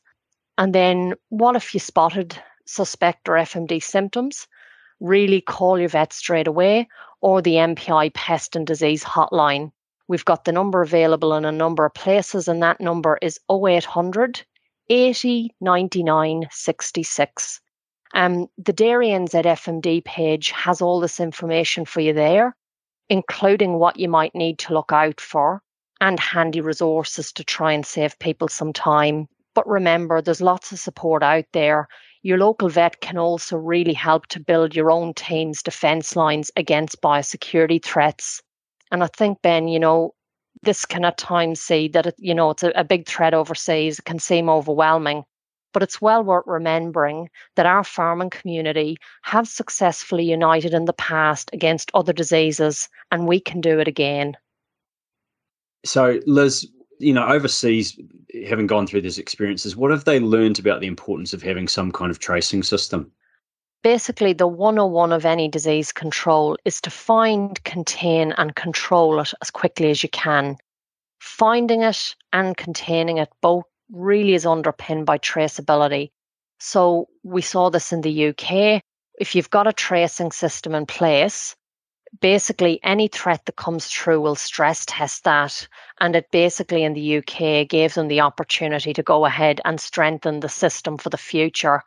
And 0.57 0.73
then, 0.73 1.13
what 1.29 1.55
if 1.55 1.73
you 1.73 1.79
spotted 1.79 2.37
suspect 2.65 3.29
or 3.29 3.33
FMD 3.33 3.81
symptoms? 3.81 4.47
Really 4.99 5.41
call 5.41 5.79
your 5.79 5.89
vet 5.89 6.13
straight 6.13 6.47
away 6.47 6.87
or 7.21 7.41
the 7.41 7.55
MPI 7.55 8.13
pest 8.13 8.55
and 8.55 8.65
disease 8.65 9.03
hotline. 9.03 9.71
We've 10.07 10.25
got 10.25 10.45
the 10.45 10.51
number 10.51 10.81
available 10.81 11.33
in 11.35 11.45
a 11.45 11.51
number 11.51 11.85
of 11.85 11.93
places, 11.93 12.47
and 12.47 12.61
that 12.63 12.81
number 12.81 13.17
is 13.21 13.39
0800 13.49 14.43
80 14.89 15.55
99 15.61 16.47
66. 16.51 17.61
Um, 18.13 18.47
the 18.57 18.73
Dairy 18.73 19.07
NZ 19.07 19.45
FMD 19.45 20.03
page 20.03 20.51
has 20.51 20.81
all 20.81 20.99
this 20.99 21.19
information 21.19 21.85
for 21.85 22.01
you 22.01 22.13
there, 22.13 22.55
including 23.09 23.79
what 23.79 23.97
you 23.97 24.09
might 24.09 24.35
need 24.35 24.59
to 24.59 24.73
look 24.73 24.91
out 24.91 25.21
for 25.21 25.61
and 26.01 26.19
handy 26.19 26.59
resources 26.59 27.31
to 27.31 27.43
try 27.43 27.71
and 27.71 27.85
save 27.85 28.19
people 28.19 28.47
some 28.47 28.73
time. 28.73 29.27
But 29.53 29.67
remember, 29.67 30.21
there's 30.21 30.41
lots 30.41 30.71
of 30.71 30.79
support 30.79 31.23
out 31.23 31.45
there. 31.53 31.87
Your 32.23 32.37
local 32.37 32.69
vet 32.69 33.01
can 33.01 33.17
also 33.17 33.55
really 33.55 33.93
help 33.93 34.25
to 34.27 34.39
build 34.39 34.75
your 34.75 34.91
own 34.91 35.13
team's 35.13 35.61
defense 35.61 36.15
lines 36.15 36.51
against 36.55 37.01
biosecurity 37.01 37.83
threats. 37.83 38.41
And 38.91 39.03
I 39.03 39.07
think, 39.07 39.41
Ben, 39.41 39.67
you 39.67 39.79
know, 39.79 40.13
this 40.63 40.85
can 40.85 41.05
at 41.05 41.17
times 41.17 41.61
see 41.61 41.87
that, 41.89 42.07
it, 42.07 42.15
you 42.17 42.33
know, 42.33 42.49
it's 42.49 42.63
a, 42.63 42.71
a 42.75 42.83
big 42.83 43.07
threat 43.07 43.33
overseas. 43.33 43.99
It 43.99 44.05
can 44.05 44.19
seem 44.19 44.49
overwhelming. 44.49 45.23
But 45.73 45.83
it's 45.83 46.01
well 46.01 46.23
worth 46.23 46.43
remembering 46.47 47.29
that 47.55 47.65
our 47.65 47.83
farming 47.83 48.31
community 48.31 48.97
have 49.21 49.47
successfully 49.47 50.25
united 50.25 50.73
in 50.73 50.85
the 50.85 50.93
past 50.93 51.49
against 51.53 51.91
other 51.93 52.11
diseases, 52.11 52.89
and 53.11 53.27
we 53.27 53.39
can 53.39 53.61
do 53.61 53.79
it 53.79 53.87
again. 53.87 54.35
So, 55.83 56.19
Liz, 56.27 56.69
you 56.99 57.13
know, 57.13 57.27
overseas, 57.27 57.99
having 58.47 58.67
gone 58.67 58.87
through 58.87 59.01
these 59.01 59.17
experiences, 59.17 59.75
what 59.75 59.91
have 59.91 60.05
they 60.05 60.19
learned 60.19 60.59
about 60.59 60.81
the 60.81 60.87
importance 60.87 61.33
of 61.33 61.41
having 61.41 61.67
some 61.67 61.91
kind 61.91 62.11
of 62.11 62.19
tracing 62.19 62.63
system? 62.63 63.11
basically 63.83 64.33
the 64.33 64.47
101 64.47 65.11
of 65.11 65.25
any 65.25 65.47
disease 65.47 65.91
control 65.91 66.57
is 66.65 66.81
to 66.81 66.89
find, 66.89 67.63
contain, 67.63 68.33
and 68.33 68.55
control 68.55 69.19
it 69.19 69.33
as 69.41 69.49
quickly 69.49 69.89
as 69.89 70.03
you 70.03 70.09
can. 70.09 70.57
Finding 71.19 71.81
it 71.81 72.15
and 72.33 72.57
containing 72.57 73.17
it 73.17 73.29
both 73.41 73.65
really 73.91 74.33
is 74.33 74.45
underpinned 74.45 75.05
by 75.05 75.17
traceability. 75.17 76.11
So 76.59 77.07
we 77.23 77.41
saw 77.41 77.69
this 77.69 77.91
in 77.91 78.01
the 78.01 78.27
UK. 78.29 78.81
If 79.19 79.35
you've 79.35 79.49
got 79.49 79.67
a 79.67 79.73
tracing 79.73 80.31
system 80.31 80.73
in 80.75 80.85
place, 80.85 81.55
basically 82.19 82.79
any 82.83 83.07
threat 83.07 83.45
that 83.45 83.55
comes 83.55 83.87
through 83.87 84.21
will 84.21 84.35
stress 84.35 84.85
test 84.85 85.23
that. 85.23 85.67
And 85.99 86.15
it 86.15 86.31
basically 86.31 86.83
in 86.83 86.93
the 86.93 87.17
UK 87.17 87.67
gave 87.67 87.93
them 87.93 88.07
the 88.07 88.21
opportunity 88.21 88.93
to 88.93 89.03
go 89.03 89.25
ahead 89.25 89.61
and 89.63 89.79
strengthen 89.79 90.39
the 90.39 90.49
system 90.49 90.97
for 90.97 91.09
the 91.09 91.17
future 91.17 91.83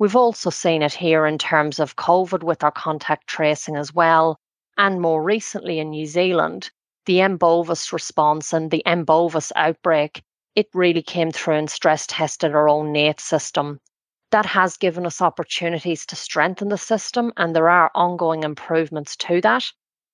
We've 0.00 0.14
also 0.14 0.50
seen 0.50 0.82
it 0.82 0.94
here 0.94 1.26
in 1.26 1.38
terms 1.38 1.80
of 1.80 1.96
COVID 1.96 2.44
with 2.44 2.62
our 2.62 2.70
contact 2.70 3.26
tracing 3.26 3.74
as 3.74 3.92
well. 3.92 4.38
And 4.76 5.00
more 5.00 5.20
recently 5.20 5.80
in 5.80 5.90
New 5.90 6.06
Zealand, 6.06 6.70
the 7.06 7.20
M. 7.20 7.36
bovis 7.36 7.92
response 7.92 8.52
and 8.52 8.70
the 8.70 8.86
M. 8.86 9.04
bovis 9.04 9.50
outbreak, 9.56 10.22
it 10.54 10.68
really 10.72 11.02
came 11.02 11.32
through 11.32 11.56
and 11.56 11.68
stress 11.68 12.06
tested 12.06 12.54
our 12.54 12.68
own 12.68 12.92
NAIT 12.92 13.18
system. 13.18 13.80
That 14.30 14.46
has 14.46 14.76
given 14.76 15.06
us 15.06 15.22
opportunities 15.22 16.04
to 16.06 16.16
strengthen 16.16 16.68
the 16.68 16.78
system, 16.78 17.32
and 17.36 17.54
there 17.54 17.68
are 17.68 17.90
ongoing 17.94 18.42
improvements 18.42 19.16
to 19.16 19.40
that. 19.40 19.64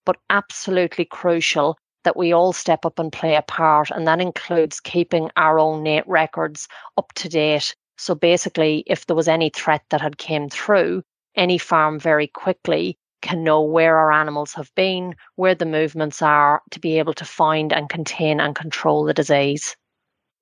But 0.04 0.18
absolutely 0.30 1.04
crucial 1.04 1.78
that 2.04 2.16
we 2.16 2.33
all 2.33 2.52
step 2.52 2.85
up 2.85 2.99
and 2.99 3.12
play 3.12 3.35
a 3.35 3.42
part, 3.42 3.90
and 3.90 4.06
that 4.06 4.21
includes 4.21 4.80
keeping 4.80 5.30
our 5.37 5.59
own 5.59 5.83
NAIT 5.83 6.06
records 6.06 6.68
up 6.97 7.12
to 7.14 7.28
date 7.28 7.75
so 7.97 8.14
basically, 8.14 8.83
if 8.87 9.06
there 9.06 9.16
was 9.16 9.28
any 9.28 9.50
threat 9.50 9.83
that 9.90 10.00
had 10.00 10.18
came 10.18 10.49
through, 10.49 11.02
any 11.37 11.59
farm 11.59 11.99
very 11.99 12.26
quickly 12.26 12.99
can 13.23 13.42
know 13.42 13.62
where 13.62 13.97
our 13.97 14.12
animals 14.12 14.52
have 14.54 14.75
been, 14.75 15.14
where 15.37 15.54
the 15.54 15.64
movements 15.64 16.21
are, 16.21 16.61
to 16.73 16.80
be 16.80 16.99
able 16.99 17.14
to 17.14 17.25
find 17.25 17.73
and 17.73 17.88
contain 17.88 18.40
and 18.40 18.54
control 18.54 19.04
the 19.04 19.14
disease. 19.14 19.76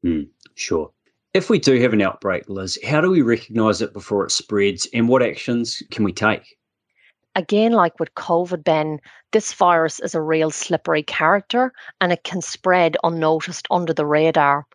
Mm, 0.05 0.29
sure. 0.55 0.91
If 1.35 1.49
we 1.49 1.59
do 1.59 1.81
have 1.81 1.93
an 1.93 2.03
outbreak, 2.03 2.49
Liz, 2.49 2.79
how 2.85 3.01
do 3.01 3.11
we 3.11 3.23
recognise 3.23 3.81
it 3.81 3.93
before 3.93 4.25
it 4.25 4.31
spreads 4.31 4.87
and 4.93 5.09
what 5.09 5.23
actions 5.23 5.83
can 5.91 6.05
we 6.05 6.13
take? 6.13 6.57
Again, 7.35 7.73
like 7.73 7.99
with 7.99 8.15
COVID, 8.15 8.63
Ben, 8.63 9.01
this 9.33 9.55
virus 9.55 9.99
is 10.01 10.15
a 10.15 10.21
real 10.21 10.51
slippery 10.51 11.03
character 11.03 11.73
and 12.01 12.13
it 12.13 12.25
can 12.25 12.43
spread 12.43 12.99
unnoticed 13.03 13.67
under 13.71 13.95
the 13.95 14.05
radar 14.05 14.67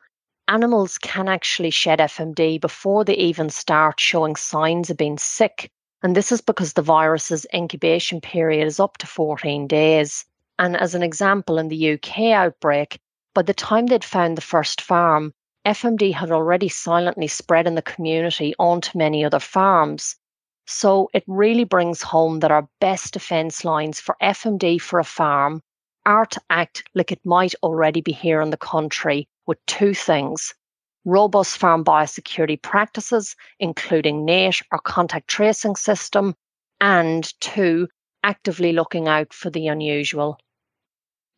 animals 0.47 0.97
can 0.97 1.27
actually 1.27 1.69
shed 1.69 1.99
FMD 1.99 2.59
before 2.59 3.03
they 3.03 3.15
even 3.15 3.49
start 3.49 3.99
showing 3.99 4.35
signs 4.35 4.89
of 4.89 4.97
being 4.97 5.17
sick. 5.17 5.71
And 6.03 6.15
this 6.15 6.31
is 6.31 6.41
because 6.41 6.73
the 6.73 6.81
virus's 6.81 7.45
incubation 7.53 8.21
period 8.21 8.65
is 8.65 8.79
up 8.79 8.97
to 8.97 9.07
14 9.07 9.67
days. 9.67 10.25
And 10.59 10.77
as 10.77 10.95
an 10.95 11.03
example, 11.03 11.57
in 11.57 11.67
the 11.67 11.93
UK 11.93 12.19
outbreak, 12.33 12.99
by 13.33 13.41
the 13.41 13.53
time 13.53 13.87
they'd 13.87 14.03
found 14.03 14.37
the 14.37 14.41
first 14.41 14.81
farm, 14.81 15.33
FMD 15.67 16.13
had 16.13 16.31
already 16.31 16.69
silently 16.69 17.27
spread 17.27 17.67
in 17.67 17.75
the 17.75 17.81
community 17.81 18.55
onto 18.57 18.97
many 18.97 19.25
other 19.25 19.39
farms. 19.39 20.15
So 20.65 21.09
it 21.13 21.25
really 21.27 21.65
brings 21.65 22.01
home 22.01 22.39
that 22.39 22.51
our 22.51 22.69
best 22.79 23.11
defence 23.11 23.65
lines 23.65 23.99
for 23.99 24.15
FMD 24.21 24.79
for 24.79 24.97
a 24.97 25.03
farm 25.03 25.61
are 26.05 26.25
to 26.25 26.41
act 26.49 26.85
like 26.95 27.11
it 27.11 27.19
might 27.25 27.53
already 27.63 27.99
be 27.99 28.13
here 28.13 28.39
in 28.39 28.49
the 28.49 28.55
country 28.55 29.27
with 29.45 29.57
two 29.65 29.93
things 29.93 30.53
robust 31.03 31.57
farm 31.57 31.83
biosecurity 31.83 32.61
practices, 32.61 33.35
including 33.59 34.23
NAIT 34.23 34.61
or 34.71 34.79
contact 34.79 35.27
tracing 35.27 35.75
system, 35.75 36.33
and 36.79 37.33
two, 37.41 37.89
actively 38.23 38.71
looking 38.71 39.09
out 39.09 39.33
for 39.33 39.49
the 39.49 39.67
unusual. 39.67 40.37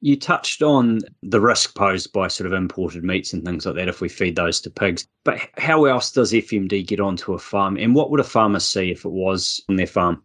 You 0.02 0.18
touched 0.18 0.62
on 0.62 1.00
the 1.22 1.42
risk 1.42 1.76
posed 1.76 2.14
by 2.14 2.30
sort 2.30 2.48
of 2.48 2.54
imported 2.54 3.04
meats 3.04 3.34
and 3.34 3.44
things 3.44 3.66
like 3.66 3.76
that 3.76 3.90
if 3.90 4.00
we 4.00 4.08
feed 4.08 4.36
those 4.36 4.62
to 4.62 4.70
pigs. 4.70 5.06
But 5.26 5.40
how 5.58 5.86
else 5.86 6.12
does 6.12 6.32
FMD 6.32 6.88
get 6.88 7.00
onto 7.00 7.34
a 7.34 7.40
farm? 7.40 7.78
And 7.78 7.94
what 7.94 8.10
would 8.10 8.22
a 8.22 8.26
farmer 8.26 8.60
see 8.60 8.92
if 8.92 9.04
it 9.04 9.12
was 9.12 9.62
on 9.68 9.76
their 9.76 9.88
farm? 9.88 10.24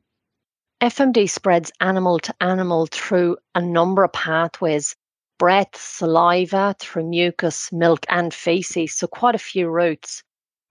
FMD 0.80 1.28
spreads 1.28 1.72
animal 1.80 2.18
to 2.20 2.34
animal 2.40 2.86
through 2.86 3.36
a 3.54 3.60
number 3.60 4.04
of 4.04 4.12
pathways 4.12 4.94
breath, 5.38 5.76
saliva, 5.76 6.76
through 6.78 7.08
mucus, 7.08 7.72
milk, 7.72 8.06
and 8.08 8.32
feces. 8.32 8.94
So, 8.94 9.06
quite 9.06 9.34
a 9.34 9.38
few 9.38 9.68
routes. 9.68 10.22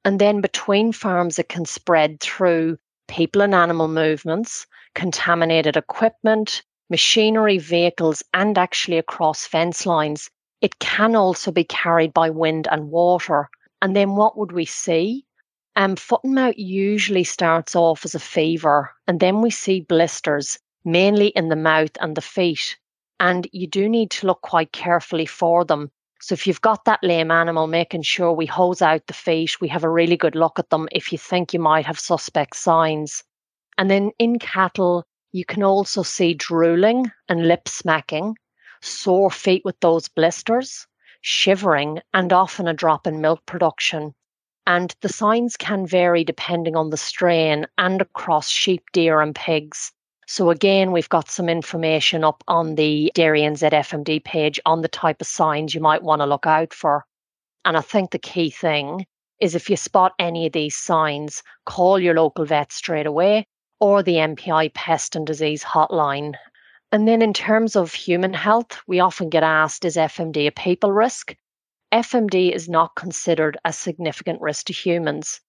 And 0.06 0.20
then 0.20 0.42
between 0.42 0.92
farms, 0.92 1.40
it 1.40 1.50
can 1.50 1.66
spread 1.66 2.20
through 2.20 2.78
people 3.08 3.42
and 3.42 3.54
animal 3.54 3.88
movements, 3.88 4.66
contaminated 4.96 5.78
equipment, 5.78 6.64
machinery, 6.94 7.58
vehicles, 7.58 8.22
and 8.34 8.58
actually 8.58 8.98
across 8.98 9.46
fence 9.46 9.86
lines. 9.86 10.30
It 10.62 10.80
can 10.80 11.16
also 11.16 11.52
be 11.52 11.64
carried 11.64 12.14
by 12.14 12.30
wind 12.30 12.68
and 12.72 12.92
water. 12.92 13.50
And 13.82 13.96
then 13.96 14.16
what 14.16 14.38
would 14.38 14.52
we 14.52 14.66
see? 14.66 15.26
Um, 15.76 15.96
foot 15.96 16.22
and 16.24 16.36
mouth 16.36 16.56
usually 16.58 17.24
starts 17.24 17.76
off 17.76 18.06
as 18.06 18.16
a 18.16 18.20
fever, 18.20 18.92
and 19.08 19.20
then 19.20 19.42
we 19.42 19.50
see 19.50 19.82
blisters, 19.82 20.60
mainly 20.86 21.28
in 21.30 21.50
the 21.50 21.56
mouth 21.56 21.98
and 22.00 22.16
the 22.16 22.22
feet 22.22 22.78
and 23.24 23.48
you 23.54 23.68
do 23.68 23.88
need 23.88 24.12
to 24.12 24.28
look 24.28 24.42
quite 24.42 24.74
carefully 24.74 25.26
for 25.26 25.64
them. 25.64 25.90
So 26.20 26.34
if 26.34 26.46
you've 26.46 26.60
got 26.60 26.84
that 26.84 27.04
lame 27.04 27.32
animal, 27.32 27.68
making 27.68 28.02
sure 28.02 28.34
we 28.34 28.46
hose 28.46 28.82
out 28.82 29.08
the 29.08 29.14
feet, 29.14 29.62
we 29.62 29.70
have 29.70 29.86
a 29.86 29.90
really 29.90 30.18
good 30.18 30.36
look 30.36 30.60
at 30.60 30.70
them 30.70 30.90
if 30.92 31.12
you 31.12 31.18
think 31.18 31.54
you 31.54 31.60
might 31.60 31.86
have 31.86 32.00
suspect 32.00 32.58
signs. 32.58 33.24
And 33.78 33.90
then 33.90 34.12
in 34.20 34.40
cattle, 34.40 35.06
you 35.34 35.44
can 35.44 35.64
also 35.64 36.04
see 36.04 36.36
drooling 36.36 37.12
and 37.28 37.48
lip 37.48 37.68
smacking, 37.68 38.38
sore 38.82 39.32
feet 39.32 39.64
with 39.66 39.80
those 39.80 40.08
blisters, 40.08 40.86
shivering, 41.22 42.00
and 42.14 42.32
often 42.32 42.68
a 42.68 42.74
drop 42.74 43.08
in 43.08 43.20
milk 43.20 43.44
production. 43.48 44.14
And 44.68 44.96
the 45.02 45.10
signs 45.10 45.58
can 45.58 45.88
vary 45.88 46.24
depending 46.24 46.76
on 46.76 46.92
the 46.92 46.98
strain 46.98 47.66
and 47.80 48.00
across 48.00 48.48
sheep, 48.48 48.84
deer, 48.94 49.22
and 49.22 49.34
pigs. 49.34 49.92
So 50.28 50.52
again, 50.52 50.92
we've 50.92 51.10
got 51.10 51.32
some 51.32 51.50
information 51.50 52.24
up 52.24 52.44
on 52.48 52.76
the 52.76 53.12
Dairy 53.16 53.42
NZ 53.42 53.72
FMD 53.72 54.24
page 54.24 54.60
on 54.68 54.82
the 54.82 54.88
type 54.88 55.20
of 55.20 55.28
signs 55.28 55.74
you 55.74 55.82
might 55.82 56.04
want 56.04 56.22
to 56.22 56.28
look 56.28 56.46
out 56.46 56.76
for. 56.76 57.06
And 57.66 57.76
I 57.76 57.82
think 57.82 58.12
the 58.12 58.20
key 58.20 58.52
thing 58.52 59.08
is 59.40 59.56
if 59.56 59.68
you 59.68 59.78
spot 59.78 60.14
any 60.20 60.46
of 60.46 60.54
these 60.54 60.76
signs, 60.76 61.42
call 61.66 62.00
your 62.00 62.14
local 62.14 62.46
vet 62.46 62.72
straight 62.72 63.08
away 63.08 63.48
or 63.84 64.02
the 64.02 64.16
MPI 64.16 64.74
pest 64.74 65.14
and 65.14 65.28
disease 65.28 65.62
hotline. 65.62 66.36
And 66.94 67.06
then 67.06 67.22
in 67.22 67.34
terms 67.34 67.76
of 67.76 67.94
human 67.94 68.32
health, 68.34 68.82
we 68.88 69.02
often 69.02 69.28
get 69.28 69.44
asked 69.44 69.84
is 69.84 69.98
FMD 69.98 70.48
a 70.48 70.52
people 70.52 70.94
risk? 70.94 71.36
FMD 71.94 72.54
is 72.54 72.70
not 72.70 72.96
considered 72.96 73.58
a 73.66 73.74
significant 73.74 74.40
risk 74.40 74.68
to 74.68 74.74
humans. 74.74 75.42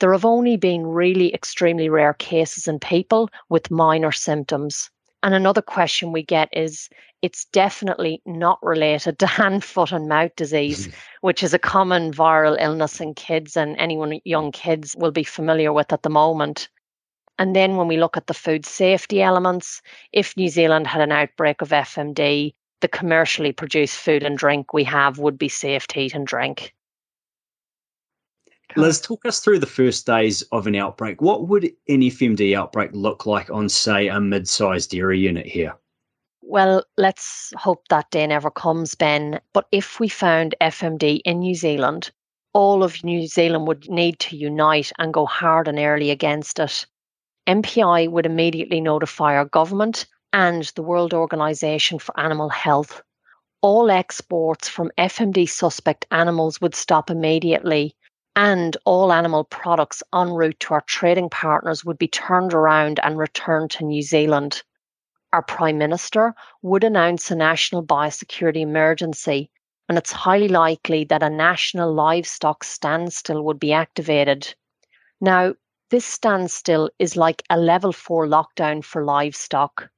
There 0.00 0.12
have 0.12 0.26
only 0.26 0.58
been 0.58 0.86
really 0.86 1.32
extremely 1.32 1.88
rare 1.88 2.12
cases 2.12 2.68
in 2.68 2.78
people 2.78 3.30
with 3.48 3.70
minor 3.70 4.12
symptoms. 4.12 4.90
And 5.22 5.32
another 5.32 5.62
question 5.62 6.12
we 6.12 6.22
get 6.22 6.50
is 6.52 6.90
it's 7.22 7.46
definitely 7.46 8.20
not 8.26 8.58
related 8.62 9.18
to 9.20 9.26
hand, 9.38 9.64
foot, 9.64 9.92
and 9.92 10.10
mouth 10.10 10.36
disease, 10.36 10.90
which 11.22 11.42
is 11.42 11.54
a 11.54 11.58
common 11.58 12.12
viral 12.12 12.60
illness 12.60 13.00
in 13.00 13.14
kids, 13.14 13.56
and 13.56 13.78
anyone 13.78 14.20
young 14.26 14.52
kids 14.52 14.94
will 14.94 15.10
be 15.10 15.24
familiar 15.24 15.72
with 15.72 15.90
at 15.90 16.02
the 16.02 16.10
moment. 16.10 16.68
And 17.38 17.54
then 17.54 17.76
when 17.76 17.86
we 17.86 17.96
look 17.96 18.16
at 18.16 18.26
the 18.26 18.34
food 18.34 18.66
safety 18.66 19.22
elements, 19.22 19.80
if 20.12 20.36
New 20.36 20.48
Zealand 20.48 20.86
had 20.86 21.00
an 21.00 21.12
outbreak 21.12 21.62
of 21.62 21.68
FMD, 21.68 22.52
the 22.80 22.88
commercially 22.88 23.52
produced 23.52 23.96
food 23.96 24.22
and 24.22 24.36
drink 24.36 24.72
we 24.72 24.84
have 24.84 25.18
would 25.18 25.38
be 25.38 25.48
safe 25.48 25.86
to 25.88 26.00
eat 26.00 26.14
and 26.14 26.26
drink. 26.26 26.74
Liz, 28.76 29.00
talk 29.00 29.24
us 29.24 29.40
through 29.40 29.60
the 29.60 29.66
first 29.66 30.04
days 30.04 30.42
of 30.52 30.66
an 30.66 30.76
outbreak. 30.76 31.22
What 31.22 31.48
would 31.48 31.64
an 31.64 32.02
FMD 32.02 32.56
outbreak 32.56 32.90
look 32.92 33.24
like 33.24 33.50
on, 33.50 33.68
say, 33.68 34.08
a 34.08 34.20
mid 34.20 34.46
sized 34.48 34.90
dairy 34.90 35.18
unit 35.18 35.46
here? 35.46 35.74
Well, 36.42 36.84
let's 36.96 37.52
hope 37.56 37.88
that 37.88 38.10
day 38.10 38.26
never 38.26 38.50
comes, 38.50 38.94
Ben. 38.94 39.40
But 39.52 39.66
if 39.72 40.00
we 40.00 40.08
found 40.08 40.54
FMD 40.60 41.20
in 41.24 41.40
New 41.40 41.54
Zealand, 41.54 42.10
all 42.52 42.82
of 42.82 43.02
New 43.04 43.26
Zealand 43.26 43.66
would 43.68 43.88
need 43.88 44.18
to 44.20 44.36
unite 44.36 44.92
and 44.98 45.14
go 45.14 45.26
hard 45.26 45.68
and 45.68 45.78
early 45.78 46.10
against 46.10 46.58
it. 46.58 46.86
MPI 47.48 48.10
would 48.10 48.26
immediately 48.26 48.78
notify 48.78 49.34
our 49.34 49.46
government 49.46 50.04
and 50.34 50.64
the 50.74 50.82
World 50.82 51.14
Organization 51.14 51.98
for 51.98 52.18
Animal 52.20 52.50
Health. 52.50 53.00
All 53.62 53.90
exports 53.90 54.68
from 54.68 54.92
FMD 54.98 55.48
suspect 55.48 56.04
animals 56.10 56.60
would 56.60 56.74
stop 56.74 57.08
immediately 57.08 57.96
and 58.36 58.76
all 58.84 59.12
animal 59.14 59.44
products 59.44 60.02
en 60.14 60.28
route 60.28 60.60
to 60.60 60.74
our 60.74 60.82
trading 60.82 61.30
partners 61.30 61.86
would 61.86 61.96
be 61.96 62.06
turned 62.06 62.52
around 62.52 63.00
and 63.02 63.16
returned 63.16 63.70
to 63.70 63.84
New 63.84 64.02
Zealand. 64.02 64.62
Our 65.32 65.42
Prime 65.42 65.78
Minister 65.78 66.34
would 66.60 66.84
announce 66.84 67.30
a 67.30 67.34
national 67.34 67.82
biosecurity 67.82 68.60
emergency, 68.60 69.50
and 69.88 69.96
it's 69.96 70.12
highly 70.12 70.48
likely 70.48 71.04
that 71.04 71.22
a 71.22 71.30
national 71.30 71.94
livestock 71.94 72.62
standstill 72.62 73.42
would 73.44 73.58
be 73.58 73.72
activated. 73.72 74.54
Now, 75.20 75.54
this 75.90 76.04
standstill 76.04 76.90
is 76.98 77.16
like 77.16 77.42
a 77.48 77.56
level 77.58 77.92
4 77.92 78.26
lockdown 78.26 78.84
for 78.84 79.04
livestock. 79.04 79.88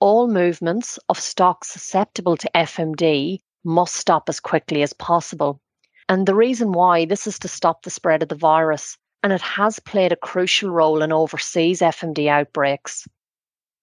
All 0.00 0.26
movements 0.26 0.98
of 1.10 1.20
stock 1.20 1.64
susceptible 1.64 2.36
to 2.38 2.50
FMD 2.54 3.40
must 3.62 3.96
stop 3.96 4.28
as 4.30 4.40
quickly 4.40 4.82
as 4.82 4.94
possible. 4.94 5.60
And 6.08 6.26
the 6.26 6.34
reason 6.34 6.72
why 6.72 7.04
this 7.04 7.26
is 7.26 7.38
to 7.40 7.48
stop 7.48 7.82
the 7.82 7.90
spread 7.90 8.22
of 8.22 8.30
the 8.30 8.34
virus, 8.34 8.96
and 9.22 9.30
it 9.30 9.42
has 9.42 9.78
played 9.78 10.12
a 10.12 10.16
crucial 10.16 10.70
role 10.70 11.02
in 11.02 11.12
overseas 11.12 11.80
FMD 11.80 12.28
outbreaks. 12.28 13.06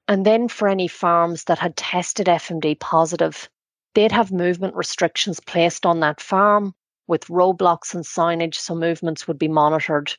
And 0.07 0.25
then 0.25 0.47
for 0.47 0.67
any 0.67 0.87
farms 0.87 1.43
that 1.43 1.59
had 1.59 1.77
tested 1.77 2.25
FMD 2.25 2.79
positive, 2.79 3.49
they'd 3.93 4.11
have 4.11 4.31
movement 4.31 4.75
restrictions 4.75 5.39
placed 5.39 5.85
on 5.85 5.99
that 5.99 6.21
farm 6.21 6.73
with 7.07 7.27
roadblocks 7.27 7.93
and 7.93 8.03
signage 8.03 8.55
so 8.55 8.73
movements 8.73 9.27
would 9.27 9.37
be 9.37 9.47
monitored. 9.47 10.15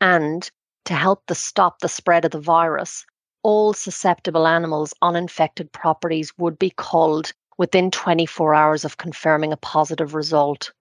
And 0.00 0.50
to 0.84 0.94
help 0.94 1.26
to 1.26 1.34
stop 1.34 1.78
the 1.78 1.88
spread 1.88 2.24
of 2.24 2.30
the 2.30 2.40
virus, 2.40 3.04
all 3.42 3.72
susceptible 3.72 4.46
animals 4.46 4.94
on 5.02 5.16
infected 5.16 5.72
properties 5.72 6.32
would 6.38 6.58
be 6.58 6.72
culled 6.76 7.32
within 7.58 7.90
24 7.90 8.54
hours 8.54 8.84
of 8.84 8.96
confirming 8.96 9.52
a 9.52 9.56
positive 9.58 10.14
result. 10.14 10.72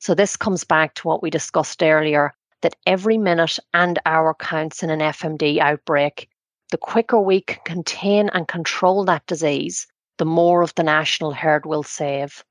So 0.00 0.14
this 0.14 0.36
comes 0.36 0.64
back 0.64 0.94
to 0.94 1.08
what 1.08 1.22
we 1.22 1.30
discussed 1.30 1.82
earlier 1.82 2.34
that 2.62 2.76
every 2.86 3.18
minute 3.18 3.58
and 3.72 3.98
hour 4.04 4.34
counts 4.34 4.82
in 4.82 4.90
an 4.90 5.00
FMD 5.00 5.58
outbreak. 5.58 6.28
The 6.70 6.78
quicker 6.78 7.18
we 7.18 7.40
can 7.40 7.60
contain 7.64 8.28
and 8.30 8.46
control 8.46 9.04
that 9.06 9.26
disease, 9.26 9.86
the 10.18 10.24
more 10.24 10.62
of 10.62 10.74
the 10.74 10.82
national 10.82 11.32
herd 11.32 11.66
will 11.66 11.82
save. 11.82 12.44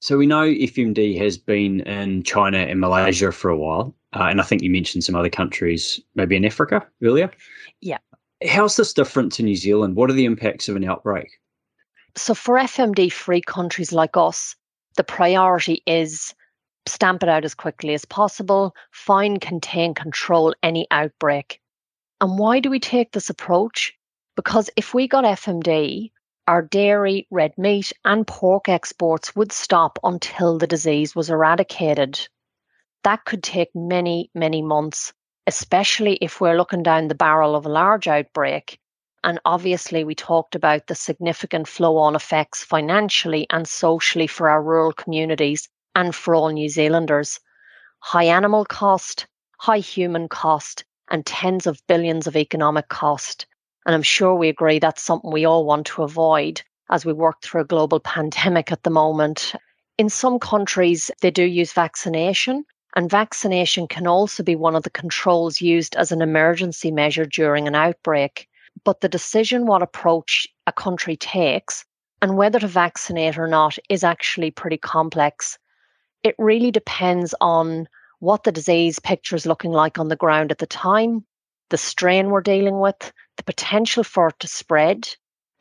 So 0.00 0.16
we 0.16 0.26
know 0.26 0.46
FMD 0.46 1.18
has 1.18 1.36
been 1.36 1.80
in 1.80 2.22
China 2.22 2.56
and 2.56 2.80
Malaysia 2.80 3.30
for 3.32 3.50
a 3.50 3.56
while, 3.56 3.94
uh, 4.14 4.24
and 4.24 4.40
I 4.40 4.44
think 4.44 4.62
you 4.62 4.70
mentioned 4.70 5.04
some 5.04 5.14
other 5.14 5.28
countries, 5.28 6.00
maybe 6.14 6.36
in 6.36 6.44
Africa 6.46 6.86
earlier. 7.02 7.30
Yeah. 7.82 7.98
How's 8.48 8.76
this 8.76 8.94
different 8.94 9.30
to 9.32 9.42
New 9.42 9.56
Zealand? 9.56 9.96
What 9.96 10.08
are 10.08 10.14
the 10.14 10.24
impacts 10.24 10.70
of 10.70 10.76
an 10.76 10.84
outbreak? 10.84 11.28
So 12.16 12.34
for 12.34 12.56
FMD 12.56 13.12
free 13.12 13.42
countries 13.42 13.92
like 13.92 14.16
us, 14.16 14.56
the 14.96 15.04
priority 15.04 15.82
is 15.86 16.34
stamp 16.86 17.22
it 17.22 17.28
out 17.28 17.44
as 17.44 17.54
quickly 17.54 17.92
as 17.92 18.06
possible, 18.06 18.74
find, 18.92 19.40
contain, 19.40 19.92
control 19.92 20.54
any 20.62 20.86
outbreak. 20.90 21.60
And 22.22 22.38
why 22.38 22.60
do 22.60 22.70
we 22.70 22.80
take 22.80 23.12
this 23.12 23.28
approach? 23.28 23.92
Because 24.34 24.70
if 24.76 24.94
we 24.94 25.06
got 25.06 25.24
FMD, 25.24 26.10
our 26.50 26.62
dairy, 26.62 27.28
red 27.30 27.56
meat, 27.56 27.92
and 28.04 28.26
pork 28.26 28.68
exports 28.68 29.36
would 29.36 29.52
stop 29.52 30.00
until 30.02 30.58
the 30.58 30.66
disease 30.66 31.14
was 31.14 31.30
eradicated. 31.30 32.18
That 33.04 33.24
could 33.24 33.44
take 33.44 33.70
many, 33.72 34.32
many 34.34 34.60
months, 34.60 35.12
especially 35.46 36.14
if 36.16 36.40
we're 36.40 36.56
looking 36.56 36.82
down 36.82 37.06
the 37.06 37.14
barrel 37.14 37.54
of 37.54 37.66
a 37.66 37.68
large 37.68 38.08
outbreak. 38.08 38.80
And 39.22 39.38
obviously, 39.44 40.02
we 40.02 40.16
talked 40.16 40.56
about 40.56 40.88
the 40.88 40.96
significant 40.96 41.68
flow 41.68 41.98
on 41.98 42.16
effects 42.16 42.64
financially 42.64 43.46
and 43.48 43.68
socially 43.68 44.26
for 44.26 44.50
our 44.50 44.60
rural 44.60 44.92
communities 44.92 45.68
and 45.94 46.12
for 46.12 46.34
all 46.34 46.48
New 46.48 46.68
Zealanders. 46.68 47.38
High 48.00 48.24
animal 48.24 48.64
cost, 48.64 49.28
high 49.56 49.78
human 49.78 50.28
cost, 50.28 50.84
and 51.08 51.24
tens 51.24 51.68
of 51.68 51.80
billions 51.86 52.26
of 52.26 52.34
economic 52.34 52.88
cost. 52.88 53.46
And 53.86 53.94
I'm 53.94 54.02
sure 54.02 54.34
we 54.34 54.48
agree 54.48 54.78
that's 54.78 55.02
something 55.02 55.30
we 55.30 55.44
all 55.44 55.64
want 55.64 55.86
to 55.88 56.02
avoid 56.02 56.62
as 56.90 57.04
we 57.04 57.12
work 57.12 57.42
through 57.42 57.62
a 57.62 57.66
global 57.66 58.00
pandemic 58.14 58.72
at 58.72 58.82
the 58.82 58.90
moment. 58.90 59.54
In 59.98 60.08
some 60.08 60.38
countries, 60.38 61.10
they 61.20 61.30
do 61.30 61.44
use 61.44 61.72
vaccination, 61.72 62.64
and 62.96 63.10
vaccination 63.10 63.86
can 63.86 64.06
also 64.06 64.42
be 64.42 64.56
one 64.56 64.74
of 64.74 64.82
the 64.82 64.90
controls 64.90 65.60
used 65.60 65.94
as 65.96 66.10
an 66.12 66.22
emergency 66.22 66.90
measure 66.90 67.24
during 67.24 67.68
an 67.68 67.74
outbreak. 67.74 68.48
But 68.84 69.00
the 69.00 69.08
decision 69.08 69.66
what 69.66 69.82
approach 69.82 70.46
a 70.66 70.72
country 70.72 71.16
takes 71.16 71.84
and 72.22 72.36
whether 72.36 72.58
to 72.58 72.66
vaccinate 72.66 73.38
or 73.38 73.46
not 73.46 73.78
is 73.88 74.04
actually 74.04 74.50
pretty 74.50 74.76
complex 74.76 75.58
it 76.22 76.34
really 76.38 76.70
depends 76.70 77.34
on 77.40 77.88
what 78.18 78.44
the 78.44 78.52
disease 78.52 78.98
picture 78.98 79.36
is 79.36 79.46
looking 79.46 79.72
like 79.72 79.98
on 79.98 80.08
the 80.08 80.16
ground 80.16 80.50
at 80.50 80.58
the 80.58 80.66
time, 80.66 81.24
the 81.70 81.78
strain 81.78 82.30
we're 82.30 82.42
dealing 82.42 82.78
with, 82.78 83.12
the 83.40 83.44
potential 83.44 84.04
for 84.04 84.28
it 84.28 84.38
to 84.38 84.46
spread, 84.46 85.08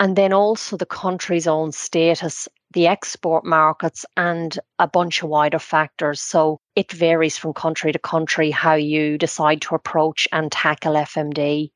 and 0.01 0.17
then 0.17 0.33
also 0.33 0.75
the 0.75 0.85
country's 0.85 1.47
own 1.47 1.71
status, 1.71 2.45
the 2.73 2.87
export 2.87 3.45
markets, 3.45 4.05
and 4.17 4.59
a 4.79 4.87
bunch 4.87 5.23
of 5.23 5.29
wider 5.29 5.59
factors. 5.59 6.21
So 6.21 6.59
it 6.75 6.91
varies 6.91 7.37
from 7.37 7.53
country 7.53 7.93
to 7.93 7.99
country 7.99 8.51
how 8.51 8.73
you 8.73 9.17
decide 9.17 9.61
to 9.61 9.75
approach 9.75 10.27
and 10.33 10.51
tackle 10.51 10.95
FMD. 10.95 11.71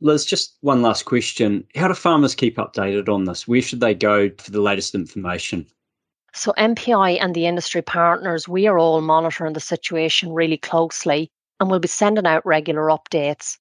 Liz, 0.00 0.26
just 0.26 0.56
one 0.60 0.82
last 0.82 1.04
question. 1.04 1.64
How 1.76 1.86
do 1.86 1.94
farmers 1.94 2.34
keep 2.34 2.56
updated 2.56 3.08
on 3.08 3.24
this? 3.24 3.46
Where 3.46 3.62
should 3.62 3.80
they 3.80 3.94
go 3.94 4.30
for 4.38 4.50
the 4.50 4.60
latest 4.60 4.96
information? 4.96 5.66
So, 6.34 6.52
MPI 6.58 7.18
and 7.20 7.32
the 7.32 7.46
industry 7.46 7.82
partners, 7.82 8.48
we 8.48 8.66
are 8.66 8.78
all 8.78 9.00
monitoring 9.00 9.52
the 9.52 9.60
situation 9.60 10.32
really 10.32 10.58
closely 10.58 11.30
and 11.60 11.70
we'll 11.70 11.78
be 11.78 11.86
sending 11.88 12.26
out 12.26 12.44
regular 12.44 12.88
updates. 12.88 13.56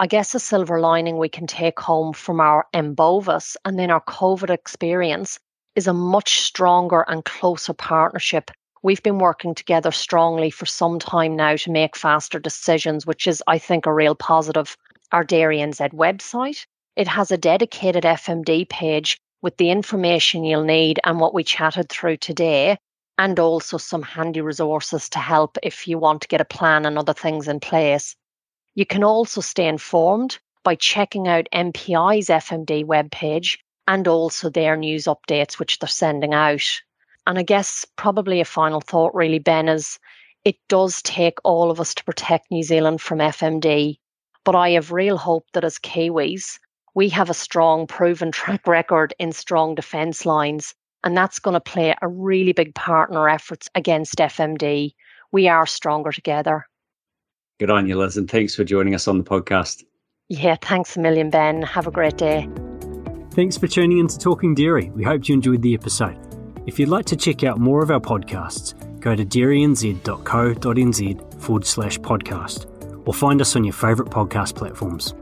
I 0.00 0.06
guess 0.06 0.32
a 0.32 0.38
silver 0.38 0.78
lining 0.78 1.18
we 1.18 1.28
can 1.28 1.48
take 1.48 1.80
home 1.80 2.12
from 2.12 2.38
our 2.38 2.68
M. 2.72 2.94
bovis 2.94 3.56
and 3.64 3.76
then 3.76 3.90
our 3.90 4.00
COVID 4.02 4.48
experience 4.48 5.40
is 5.74 5.88
a 5.88 5.92
much 5.92 6.38
stronger 6.38 7.04
and 7.08 7.24
closer 7.24 7.72
partnership. 7.72 8.52
We've 8.84 9.02
been 9.02 9.18
working 9.18 9.56
together 9.56 9.90
strongly 9.90 10.50
for 10.50 10.66
some 10.66 11.00
time 11.00 11.34
now 11.34 11.56
to 11.56 11.72
make 11.72 11.96
faster 11.96 12.38
decisions, 12.38 13.06
which 13.06 13.26
is, 13.26 13.42
I 13.48 13.58
think, 13.58 13.86
a 13.86 13.92
real 13.92 14.14
positive. 14.14 14.76
Our 15.10 15.24
Dairy 15.24 15.58
NZ 15.58 15.92
website, 15.94 16.64
it 16.94 17.08
has 17.08 17.32
a 17.32 17.36
dedicated 17.36 18.04
FMD 18.04 18.68
page 18.68 19.18
with 19.42 19.56
the 19.56 19.70
information 19.70 20.44
you'll 20.44 20.62
need 20.62 21.00
and 21.02 21.18
what 21.18 21.34
we 21.34 21.42
chatted 21.42 21.88
through 21.88 22.18
today, 22.18 22.78
and 23.18 23.36
also 23.40 23.78
some 23.78 24.02
handy 24.02 24.42
resources 24.42 25.08
to 25.08 25.18
help 25.18 25.58
if 25.64 25.88
you 25.88 25.98
want 25.98 26.22
to 26.22 26.28
get 26.28 26.40
a 26.40 26.44
plan 26.44 26.86
and 26.86 26.96
other 26.98 27.14
things 27.14 27.48
in 27.48 27.58
place. 27.58 28.14
You 28.78 28.86
can 28.86 29.02
also 29.02 29.40
stay 29.40 29.66
informed 29.66 30.38
by 30.62 30.76
checking 30.76 31.26
out 31.26 31.48
MPI's 31.52 32.28
FMD 32.28 32.84
webpage 32.84 33.58
and 33.88 34.06
also 34.06 34.50
their 34.50 34.76
news 34.76 35.06
updates, 35.06 35.58
which 35.58 35.80
they're 35.80 35.88
sending 35.88 36.32
out. 36.32 36.62
And 37.26 37.40
I 37.40 37.42
guess 37.42 37.84
probably 37.96 38.40
a 38.40 38.44
final 38.44 38.80
thought, 38.80 39.16
really, 39.16 39.40
Ben, 39.40 39.68
is 39.68 39.98
it 40.44 40.54
does 40.68 41.02
take 41.02 41.38
all 41.42 41.72
of 41.72 41.80
us 41.80 41.92
to 41.94 42.04
protect 42.04 42.52
New 42.52 42.62
Zealand 42.62 43.00
from 43.00 43.18
FMD. 43.18 43.98
But 44.44 44.54
I 44.54 44.70
have 44.70 44.92
real 44.92 45.16
hope 45.16 45.46
that 45.54 45.64
as 45.64 45.80
Kiwis, 45.80 46.60
we 46.94 47.08
have 47.08 47.30
a 47.30 47.34
strong, 47.34 47.88
proven 47.88 48.30
track 48.40 48.64
record 48.68 49.12
in 49.18 49.32
strong 49.32 49.74
defence 49.74 50.24
lines. 50.24 50.72
And 51.02 51.16
that's 51.16 51.40
going 51.40 51.54
to 51.54 51.60
play 51.60 51.96
a 52.00 52.06
really 52.06 52.52
big 52.52 52.76
part 52.76 53.10
in 53.10 53.16
our 53.16 53.28
efforts 53.28 53.68
against 53.74 54.18
FMD. 54.18 54.94
We 55.32 55.48
are 55.48 55.66
stronger 55.66 56.12
together. 56.12 56.68
Good 57.58 57.70
on 57.70 57.88
you, 57.88 57.98
Liz, 57.98 58.16
and 58.16 58.30
thanks 58.30 58.54
for 58.54 58.64
joining 58.64 58.94
us 58.94 59.08
on 59.08 59.18
the 59.18 59.24
podcast. 59.24 59.84
Yeah, 60.28 60.56
thanks 60.60 60.96
a 60.96 61.00
million, 61.00 61.30
Ben. 61.30 61.62
Have 61.62 61.86
a 61.86 61.90
great 61.90 62.16
day. 62.16 62.48
Thanks 63.32 63.56
for 63.56 63.66
tuning 63.66 63.98
in 63.98 64.08
to 64.08 64.18
Talking 64.18 64.54
Dairy. 64.54 64.90
We 64.90 65.04
hope 65.04 65.28
you 65.28 65.34
enjoyed 65.34 65.62
the 65.62 65.74
episode. 65.74 66.18
If 66.66 66.78
you'd 66.78 66.88
like 66.88 67.06
to 67.06 67.16
check 67.16 67.44
out 67.44 67.58
more 67.58 67.82
of 67.82 67.90
our 67.90 68.00
podcasts, 68.00 68.74
go 69.00 69.16
to 69.16 69.24
dairynz.co.nz 69.24 71.40
forward 71.40 71.66
slash 71.66 71.98
podcast 71.98 72.66
or 73.06 73.14
find 73.14 73.40
us 73.40 73.56
on 73.56 73.64
your 73.64 73.72
favourite 73.72 74.12
podcast 74.12 74.54
platforms. 74.54 75.14